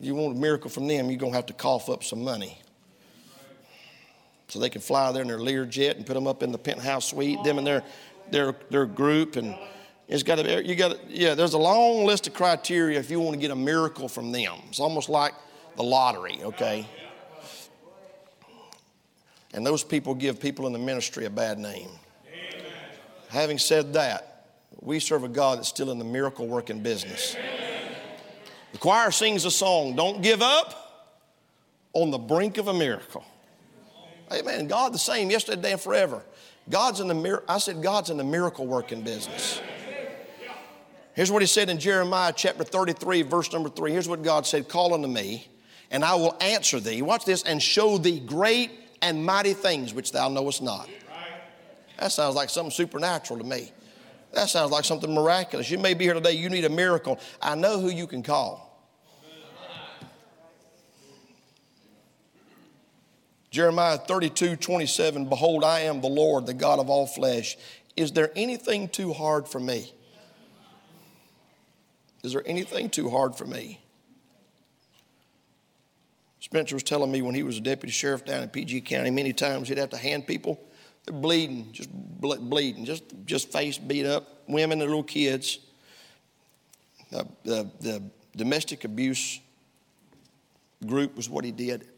You 0.00 0.14
want 0.14 0.36
a 0.36 0.40
miracle 0.40 0.70
from 0.70 0.86
them, 0.86 1.10
you're 1.10 1.18
going 1.18 1.32
to 1.32 1.36
have 1.36 1.46
to 1.46 1.52
cough 1.52 1.88
up 1.88 2.04
some 2.04 2.22
money. 2.22 2.58
So 4.48 4.58
they 4.58 4.70
can 4.70 4.80
fly 4.80 5.10
there 5.12 5.22
in 5.22 5.28
their 5.28 5.38
Learjet 5.38 5.96
and 5.96 6.06
put 6.06 6.14
them 6.14 6.26
up 6.26 6.42
in 6.42 6.52
the 6.52 6.58
penthouse 6.58 7.06
suite, 7.06 7.42
them 7.42 7.58
and 7.58 7.66
their, 7.66 7.82
their, 8.30 8.54
their 8.70 8.86
group. 8.86 9.36
And 9.36 9.56
it's 10.06 10.22
got 10.22 10.36
to 10.36 10.44
be, 10.44 10.68
you 10.68 10.76
got 10.76 10.92
to, 10.92 10.98
yeah, 11.08 11.34
there's 11.34 11.54
a 11.54 11.58
long 11.58 12.04
list 12.04 12.26
of 12.26 12.34
criteria 12.34 12.98
if 12.98 13.10
you 13.10 13.20
want 13.20 13.34
to 13.34 13.40
get 13.40 13.50
a 13.50 13.56
miracle 13.56 14.08
from 14.08 14.32
them. 14.32 14.54
It's 14.68 14.80
almost 14.80 15.08
like 15.08 15.34
the 15.76 15.82
lottery, 15.82 16.40
okay? 16.42 16.86
And 19.54 19.64
those 19.64 19.84
people 19.84 20.14
give 20.14 20.40
people 20.40 20.66
in 20.66 20.72
the 20.72 20.78
ministry 20.80 21.26
a 21.26 21.30
bad 21.30 21.58
name. 21.58 21.88
Amen. 22.26 22.66
Having 23.28 23.58
said 23.58 23.92
that, 23.94 24.46
we 24.80 24.98
serve 24.98 25.22
a 25.22 25.28
God 25.28 25.58
that's 25.58 25.68
still 25.68 25.92
in 25.92 25.98
the 25.98 26.04
miracle 26.04 26.48
working 26.48 26.82
business. 26.82 27.36
Amen. 27.36 27.92
The 28.72 28.78
choir 28.78 29.12
sings 29.12 29.44
a 29.44 29.52
song, 29.52 29.94
Don't 29.94 30.20
Give 30.22 30.42
Up 30.42 31.12
on 31.92 32.10
the 32.10 32.18
Brink 32.18 32.58
of 32.58 32.66
a 32.66 32.74
Miracle. 32.74 33.24
Amen. 34.32 34.66
God 34.66 34.92
the 34.92 34.98
same 34.98 35.30
yesterday, 35.30 35.56
today, 35.56 35.72
and 35.72 35.80
forever. 35.80 36.24
God's 36.68 36.98
in 36.98 37.06
the 37.06 37.14
mir- 37.14 37.44
I 37.48 37.58
said 37.58 37.80
God's 37.80 38.10
in 38.10 38.16
the 38.16 38.24
miracle 38.24 38.66
working 38.66 39.02
business. 39.02 39.60
Here's 41.12 41.30
what 41.30 41.42
he 41.42 41.46
said 41.46 41.70
in 41.70 41.78
Jeremiah 41.78 42.32
chapter 42.34 42.64
33, 42.64 43.22
verse 43.22 43.52
number 43.52 43.68
3. 43.68 43.92
Here's 43.92 44.08
what 44.08 44.22
God 44.22 44.46
said 44.46 44.68
Call 44.68 44.94
unto 44.94 45.06
me, 45.06 45.46
and 45.92 46.04
I 46.04 46.16
will 46.16 46.36
answer 46.40 46.80
thee. 46.80 47.02
Watch 47.02 47.24
this, 47.24 47.44
and 47.44 47.62
show 47.62 47.98
thee 47.98 48.18
great 48.18 48.72
and 49.04 49.22
mighty 49.24 49.52
things 49.52 49.92
which 49.92 50.12
thou 50.12 50.28
knowest 50.30 50.62
not. 50.62 50.88
That 51.98 52.10
sounds 52.10 52.34
like 52.34 52.48
something 52.48 52.72
supernatural 52.72 53.38
to 53.38 53.44
me. 53.44 53.70
That 54.32 54.48
sounds 54.48 54.72
like 54.72 54.84
something 54.84 55.14
miraculous. 55.14 55.70
You 55.70 55.78
may 55.78 55.94
be 55.94 56.06
here 56.06 56.14
today, 56.14 56.32
you 56.32 56.48
need 56.48 56.64
a 56.64 56.70
miracle. 56.70 57.20
I 57.40 57.54
know 57.54 57.78
who 57.78 57.90
you 57.90 58.06
can 58.06 58.22
call. 58.22 58.62
Jeremiah 63.50 63.98
32, 63.98 64.56
27, 64.56 65.28
Behold, 65.28 65.62
I 65.62 65.80
am 65.80 66.00
the 66.00 66.08
Lord, 66.08 66.46
the 66.46 66.54
God 66.54 66.80
of 66.80 66.90
all 66.90 67.06
flesh. 67.06 67.56
Is 67.96 68.10
there 68.10 68.32
anything 68.34 68.88
too 68.88 69.12
hard 69.12 69.46
for 69.46 69.60
me? 69.60 69.92
Is 72.24 72.32
there 72.32 72.42
anything 72.46 72.88
too 72.90 73.10
hard 73.10 73.36
for 73.36 73.44
me? 73.44 73.83
Spencer 76.44 76.76
was 76.76 76.82
telling 76.82 77.10
me 77.10 77.22
when 77.22 77.34
he 77.34 77.42
was 77.42 77.56
a 77.56 77.60
deputy 77.62 77.90
sheriff 77.90 78.26
down 78.26 78.42
in 78.42 78.50
PG 78.50 78.82
County, 78.82 79.10
many 79.10 79.32
times 79.32 79.66
he'd 79.66 79.78
have 79.78 79.88
to 79.88 79.96
hand 79.96 80.26
people, 80.26 80.60
they're 81.06 81.18
bleeding, 81.18 81.72
just 81.72 81.88
bleeding, 81.90 82.84
just, 82.84 83.02
just 83.24 83.50
face 83.50 83.78
beat 83.78 84.04
up, 84.04 84.42
women 84.46 84.82
and 84.82 84.90
little 84.90 85.02
kids. 85.02 85.58
The, 87.10 87.26
the, 87.44 87.70
the 87.80 88.02
domestic 88.36 88.84
abuse 88.84 89.40
group 90.86 91.16
was 91.16 91.30
what 91.30 91.46
he 91.46 91.50
did. 91.50 91.88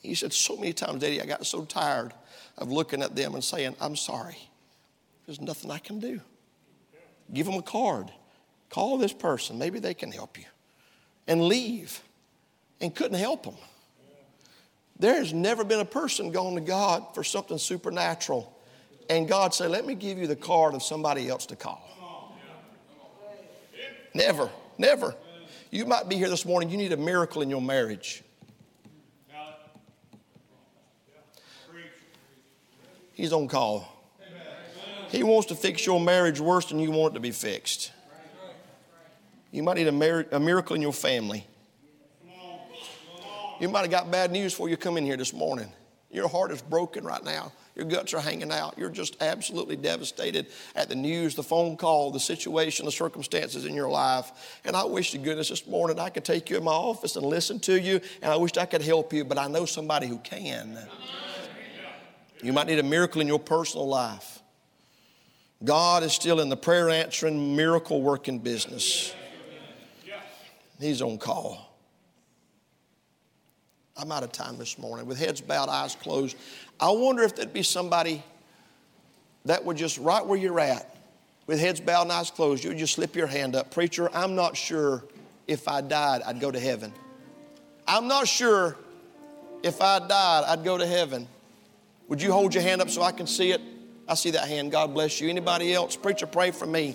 He 0.00 0.14
said, 0.14 0.32
So 0.32 0.56
many 0.56 0.72
times, 0.72 1.00
Daddy, 1.00 1.20
I 1.20 1.26
got 1.26 1.44
so 1.44 1.64
tired 1.64 2.14
of 2.56 2.70
looking 2.70 3.02
at 3.02 3.16
them 3.16 3.34
and 3.34 3.42
saying, 3.42 3.74
I'm 3.80 3.96
sorry. 3.96 4.38
There's 5.26 5.40
nothing 5.40 5.72
I 5.72 5.78
can 5.78 5.98
do. 5.98 6.20
Give 7.34 7.46
them 7.46 7.56
a 7.56 7.62
card. 7.62 8.12
Call 8.70 8.96
this 8.96 9.12
person. 9.12 9.58
Maybe 9.58 9.80
they 9.80 9.94
can 9.94 10.12
help 10.12 10.38
you. 10.38 10.44
And 11.26 11.42
leave. 11.42 12.00
And 12.80 12.94
couldn't 12.94 13.18
help 13.18 13.42
them. 13.42 13.56
There's 14.98 15.32
never 15.32 15.64
been 15.64 15.80
a 15.80 15.84
person 15.84 16.32
gone 16.32 16.54
to 16.54 16.60
God 16.60 17.14
for 17.14 17.22
something 17.22 17.58
supernatural 17.58 18.54
and 19.08 19.26
God 19.26 19.54
say, 19.54 19.66
Let 19.66 19.86
me 19.86 19.94
give 19.94 20.18
you 20.18 20.26
the 20.26 20.36
card 20.36 20.74
of 20.74 20.82
somebody 20.82 21.28
else 21.28 21.46
to 21.46 21.56
call. 21.56 21.84
Never, 24.14 24.50
never. 24.76 25.14
You 25.70 25.84
might 25.84 26.08
be 26.08 26.16
here 26.16 26.28
this 26.28 26.44
morning, 26.44 26.70
you 26.70 26.76
need 26.76 26.92
a 26.92 26.96
miracle 26.96 27.42
in 27.42 27.50
your 27.50 27.62
marriage. 27.62 28.22
He's 33.12 33.32
on 33.32 33.48
call. 33.48 33.94
He 35.08 35.22
wants 35.22 35.48
to 35.48 35.54
fix 35.54 35.84
your 35.84 36.00
marriage 36.00 36.38
worse 36.38 36.66
than 36.66 36.78
you 36.78 36.90
want 36.90 37.12
it 37.12 37.14
to 37.14 37.20
be 37.20 37.30
fixed. 37.30 37.92
You 39.50 39.62
might 39.62 39.76
need 39.76 39.88
a, 39.88 39.92
mir- 39.92 40.28
a 40.30 40.38
miracle 40.38 40.76
in 40.76 40.82
your 40.82 40.92
family. 40.92 41.46
You 43.60 43.68
might 43.68 43.80
have 43.80 43.90
got 43.90 44.10
bad 44.10 44.30
news 44.30 44.52
before 44.52 44.68
you 44.68 44.76
come 44.76 44.96
in 44.96 45.04
here 45.04 45.16
this 45.16 45.32
morning. 45.32 45.72
Your 46.10 46.28
heart 46.28 46.52
is 46.52 46.62
broken 46.62 47.04
right 47.04 47.22
now. 47.22 47.52
Your 47.74 47.84
guts 47.84 48.14
are 48.14 48.20
hanging 48.20 48.50
out. 48.50 48.78
You're 48.78 48.88
just 48.88 49.16
absolutely 49.20 49.76
devastated 49.76 50.46
at 50.74 50.88
the 50.88 50.94
news, 50.94 51.34
the 51.34 51.42
phone 51.42 51.76
call, 51.76 52.10
the 52.10 52.20
situation, 52.20 52.86
the 52.86 52.92
circumstances 52.92 53.66
in 53.66 53.74
your 53.74 53.90
life. 53.90 54.60
And 54.64 54.74
I 54.74 54.84
wish 54.84 55.10
to 55.10 55.18
goodness 55.18 55.50
this 55.50 55.66
morning 55.66 55.98
I 55.98 56.08
could 56.08 56.24
take 56.24 56.50
you 56.50 56.56
in 56.56 56.64
my 56.64 56.72
office 56.72 57.16
and 57.16 57.26
listen 57.26 57.60
to 57.60 57.78
you, 57.78 58.00
and 58.22 58.32
I 58.32 58.36
wish 58.36 58.56
I 58.56 58.64
could 58.64 58.82
help 58.82 59.12
you, 59.12 59.24
but 59.24 59.38
I 59.38 59.48
know 59.48 59.66
somebody 59.66 60.06
who 60.06 60.18
can. 60.18 60.78
You 62.42 62.52
might 62.52 62.68
need 62.68 62.78
a 62.78 62.84
miracle 62.84 63.20
in 63.20 63.26
your 63.26 63.38
personal 63.38 63.86
life. 63.86 64.40
God 65.62 66.04
is 66.04 66.12
still 66.12 66.40
in 66.40 66.48
the 66.48 66.56
prayer 66.56 66.88
answering, 66.88 67.54
miracle 67.54 68.00
working 68.00 68.38
business. 68.38 69.12
He's 70.80 71.02
on 71.02 71.18
call. 71.18 71.67
I'm 73.98 74.12
out 74.12 74.22
of 74.22 74.30
time 74.30 74.58
this 74.58 74.78
morning. 74.78 75.06
With 75.06 75.18
heads 75.18 75.40
bowed, 75.40 75.68
eyes 75.68 75.96
closed, 75.96 76.36
I 76.78 76.90
wonder 76.90 77.24
if 77.24 77.34
there'd 77.34 77.52
be 77.52 77.64
somebody 77.64 78.22
that 79.44 79.64
would 79.64 79.76
just, 79.76 79.98
right 79.98 80.24
where 80.24 80.38
you're 80.38 80.60
at, 80.60 80.96
with 81.48 81.58
heads 81.58 81.80
bowed 81.80 82.02
and 82.02 82.12
eyes 82.12 82.30
closed, 82.30 82.62
you 82.62 82.70
would 82.70 82.78
just 82.78 82.94
slip 82.94 83.16
your 83.16 83.26
hand 83.26 83.56
up. 83.56 83.72
Preacher, 83.72 84.08
I'm 84.14 84.36
not 84.36 84.56
sure 84.56 85.02
if 85.48 85.66
I 85.66 85.80
died, 85.80 86.22
I'd 86.24 86.38
go 86.38 86.50
to 86.50 86.60
heaven. 86.60 86.92
I'm 87.88 88.06
not 88.06 88.28
sure 88.28 88.76
if 89.64 89.82
I 89.82 89.98
died, 89.98 90.44
I'd 90.46 90.62
go 90.62 90.78
to 90.78 90.86
heaven. 90.86 91.26
Would 92.06 92.22
you 92.22 92.30
hold 92.30 92.54
your 92.54 92.62
hand 92.62 92.80
up 92.80 92.90
so 92.90 93.02
I 93.02 93.10
can 93.10 93.26
see 93.26 93.50
it? 93.50 93.60
I 94.06 94.14
see 94.14 94.30
that 94.30 94.46
hand. 94.46 94.70
God 94.70 94.94
bless 94.94 95.20
you. 95.20 95.28
Anybody 95.28 95.74
else? 95.74 95.96
Preacher, 95.96 96.26
pray 96.26 96.50
for 96.50 96.66
me. 96.66 96.94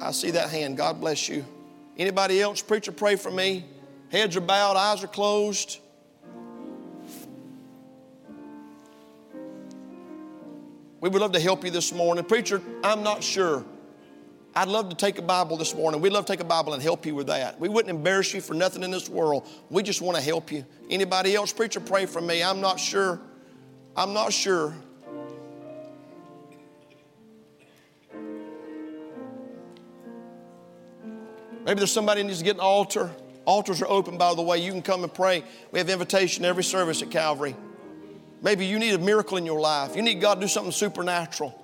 I 0.00 0.12
see 0.12 0.30
that 0.32 0.50
hand. 0.50 0.76
God 0.76 1.00
bless 1.00 1.28
you. 1.28 1.44
Anybody 2.00 2.40
else? 2.40 2.62
Preacher, 2.62 2.92
pray 2.92 3.16
for 3.16 3.30
me. 3.30 3.62
Heads 4.10 4.34
are 4.34 4.40
bowed, 4.40 4.74
eyes 4.74 5.04
are 5.04 5.06
closed. 5.06 5.80
We 11.02 11.10
would 11.10 11.20
love 11.20 11.32
to 11.32 11.40
help 11.40 11.62
you 11.62 11.70
this 11.70 11.92
morning. 11.92 12.24
Preacher, 12.24 12.62
I'm 12.82 13.02
not 13.02 13.22
sure. 13.22 13.66
I'd 14.54 14.68
love 14.68 14.88
to 14.88 14.96
take 14.96 15.18
a 15.18 15.22
Bible 15.22 15.58
this 15.58 15.74
morning. 15.74 16.00
We'd 16.00 16.14
love 16.14 16.24
to 16.24 16.32
take 16.32 16.40
a 16.40 16.44
Bible 16.44 16.72
and 16.72 16.82
help 16.82 17.04
you 17.04 17.14
with 17.14 17.26
that. 17.26 17.60
We 17.60 17.68
wouldn't 17.68 17.94
embarrass 17.94 18.32
you 18.32 18.40
for 18.40 18.54
nothing 18.54 18.82
in 18.82 18.90
this 18.90 19.10
world. 19.10 19.46
We 19.68 19.82
just 19.82 20.00
want 20.00 20.16
to 20.16 20.22
help 20.22 20.50
you. 20.50 20.64
Anybody 20.88 21.34
else? 21.34 21.52
Preacher, 21.52 21.80
pray 21.80 22.06
for 22.06 22.22
me. 22.22 22.42
I'm 22.42 22.62
not 22.62 22.80
sure. 22.80 23.20
I'm 23.94 24.14
not 24.14 24.32
sure. 24.32 24.74
Maybe 31.70 31.78
there's 31.78 31.92
somebody 31.92 32.24
needs 32.24 32.38
to 32.38 32.44
get 32.44 32.56
an 32.56 32.60
altar. 32.62 33.12
Altars 33.44 33.80
are 33.80 33.86
open, 33.86 34.18
by 34.18 34.34
the 34.34 34.42
way. 34.42 34.58
You 34.58 34.72
can 34.72 34.82
come 34.82 35.04
and 35.04 35.14
pray. 35.14 35.44
We 35.70 35.78
have 35.78 35.88
invitation 35.88 36.44
every 36.44 36.64
service 36.64 37.00
at 37.00 37.12
Calvary. 37.12 37.54
Maybe 38.42 38.66
you 38.66 38.80
need 38.80 38.92
a 38.92 38.98
miracle 38.98 39.36
in 39.36 39.46
your 39.46 39.60
life. 39.60 39.94
You 39.94 40.02
need 40.02 40.20
God 40.20 40.34
to 40.34 40.40
do 40.40 40.48
something 40.48 40.72
supernatural. 40.72 41.56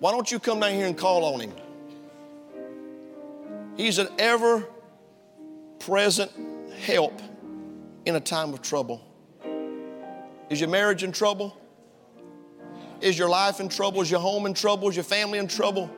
Why 0.00 0.10
don't 0.10 0.28
you 0.28 0.40
come 0.40 0.58
down 0.58 0.72
here 0.72 0.88
and 0.88 0.98
call 0.98 1.24
on 1.32 1.38
Him? 1.38 1.52
He's 3.76 3.98
an 3.98 4.08
ever 4.18 4.66
present 5.78 6.32
help 6.80 7.22
in 8.06 8.16
a 8.16 8.20
time 8.20 8.52
of 8.52 8.60
trouble. 8.60 9.00
Is 10.50 10.58
your 10.60 10.68
marriage 10.68 11.04
in 11.04 11.12
trouble? 11.12 11.56
Is 13.00 13.16
your 13.16 13.28
life 13.28 13.60
in 13.60 13.68
trouble? 13.68 14.02
Is 14.02 14.10
your 14.10 14.18
home 14.18 14.46
in 14.46 14.54
trouble? 14.54 14.88
Is 14.88 14.96
your 14.96 15.04
family 15.04 15.38
in 15.38 15.46
trouble? 15.46 15.88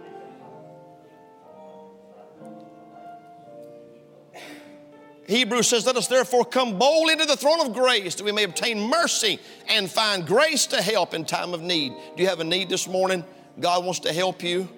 Hebrews 5.31 5.69
says, 5.69 5.87
Let 5.87 5.97
us 5.97 6.09
therefore 6.09 6.45
come 6.45 6.77
boldly 6.77 7.15
to 7.15 7.25
the 7.25 7.37
throne 7.37 7.61
of 7.61 7.73
grace 7.73 8.17
that 8.17 8.25
we 8.25 8.33
may 8.33 8.43
obtain 8.43 8.81
mercy 8.81 9.39
and 9.69 9.89
find 9.89 10.27
grace 10.27 10.67
to 10.67 10.83
help 10.83 11.15
in 11.15 11.25
time 11.25 11.55
of 11.55 11.63
need. 11.63 11.93
Do 12.17 12.23
you 12.25 12.29
have 12.29 12.41
a 12.41 12.45
need 12.45 12.69
this 12.69 12.89
morning? 12.89 13.25
God 13.61 13.85
wants 13.85 14.01
to 14.01 14.13
help 14.13 14.43
you. 14.43 14.69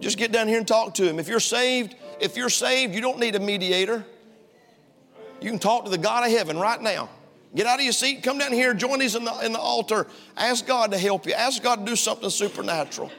Just 0.00 0.16
get 0.16 0.32
down 0.32 0.48
here 0.48 0.56
and 0.56 0.66
talk 0.66 0.94
to 0.94 1.06
Him. 1.06 1.18
If 1.18 1.28
you're 1.28 1.38
saved, 1.38 1.96
if 2.18 2.34
you're 2.38 2.48
saved, 2.48 2.94
you 2.94 3.02
don't 3.02 3.18
need 3.18 3.34
a 3.34 3.40
mediator. 3.40 4.06
You 5.42 5.50
can 5.50 5.58
talk 5.58 5.84
to 5.84 5.90
the 5.90 5.98
God 5.98 6.24
of 6.24 6.32
heaven 6.32 6.58
right 6.58 6.80
now. 6.80 7.10
Get 7.54 7.66
out 7.66 7.78
of 7.78 7.84
your 7.84 7.92
seat, 7.92 8.22
come 8.22 8.38
down 8.38 8.54
here, 8.54 8.72
join 8.72 9.00
these 9.00 9.16
in 9.16 9.24
the, 9.24 9.38
in 9.44 9.52
the 9.52 9.58
altar. 9.58 10.06
Ask 10.34 10.66
God 10.66 10.92
to 10.92 10.98
help 10.98 11.26
you. 11.26 11.34
Ask 11.34 11.62
God 11.62 11.80
to 11.80 11.84
do 11.84 11.94
something 11.94 12.30
supernatural. 12.30 13.10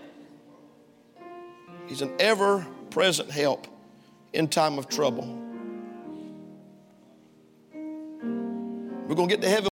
He's 1.86 2.02
an 2.02 2.12
ever 2.18 2.66
present 2.90 3.30
help 3.30 3.68
in 4.34 4.48
time 4.48 4.80
of 4.80 4.90
trouble. 4.90 5.51
We're 9.12 9.18
going 9.18 9.28
to 9.28 9.36
get 9.36 9.42
to 9.42 9.50
heaven. 9.50 9.71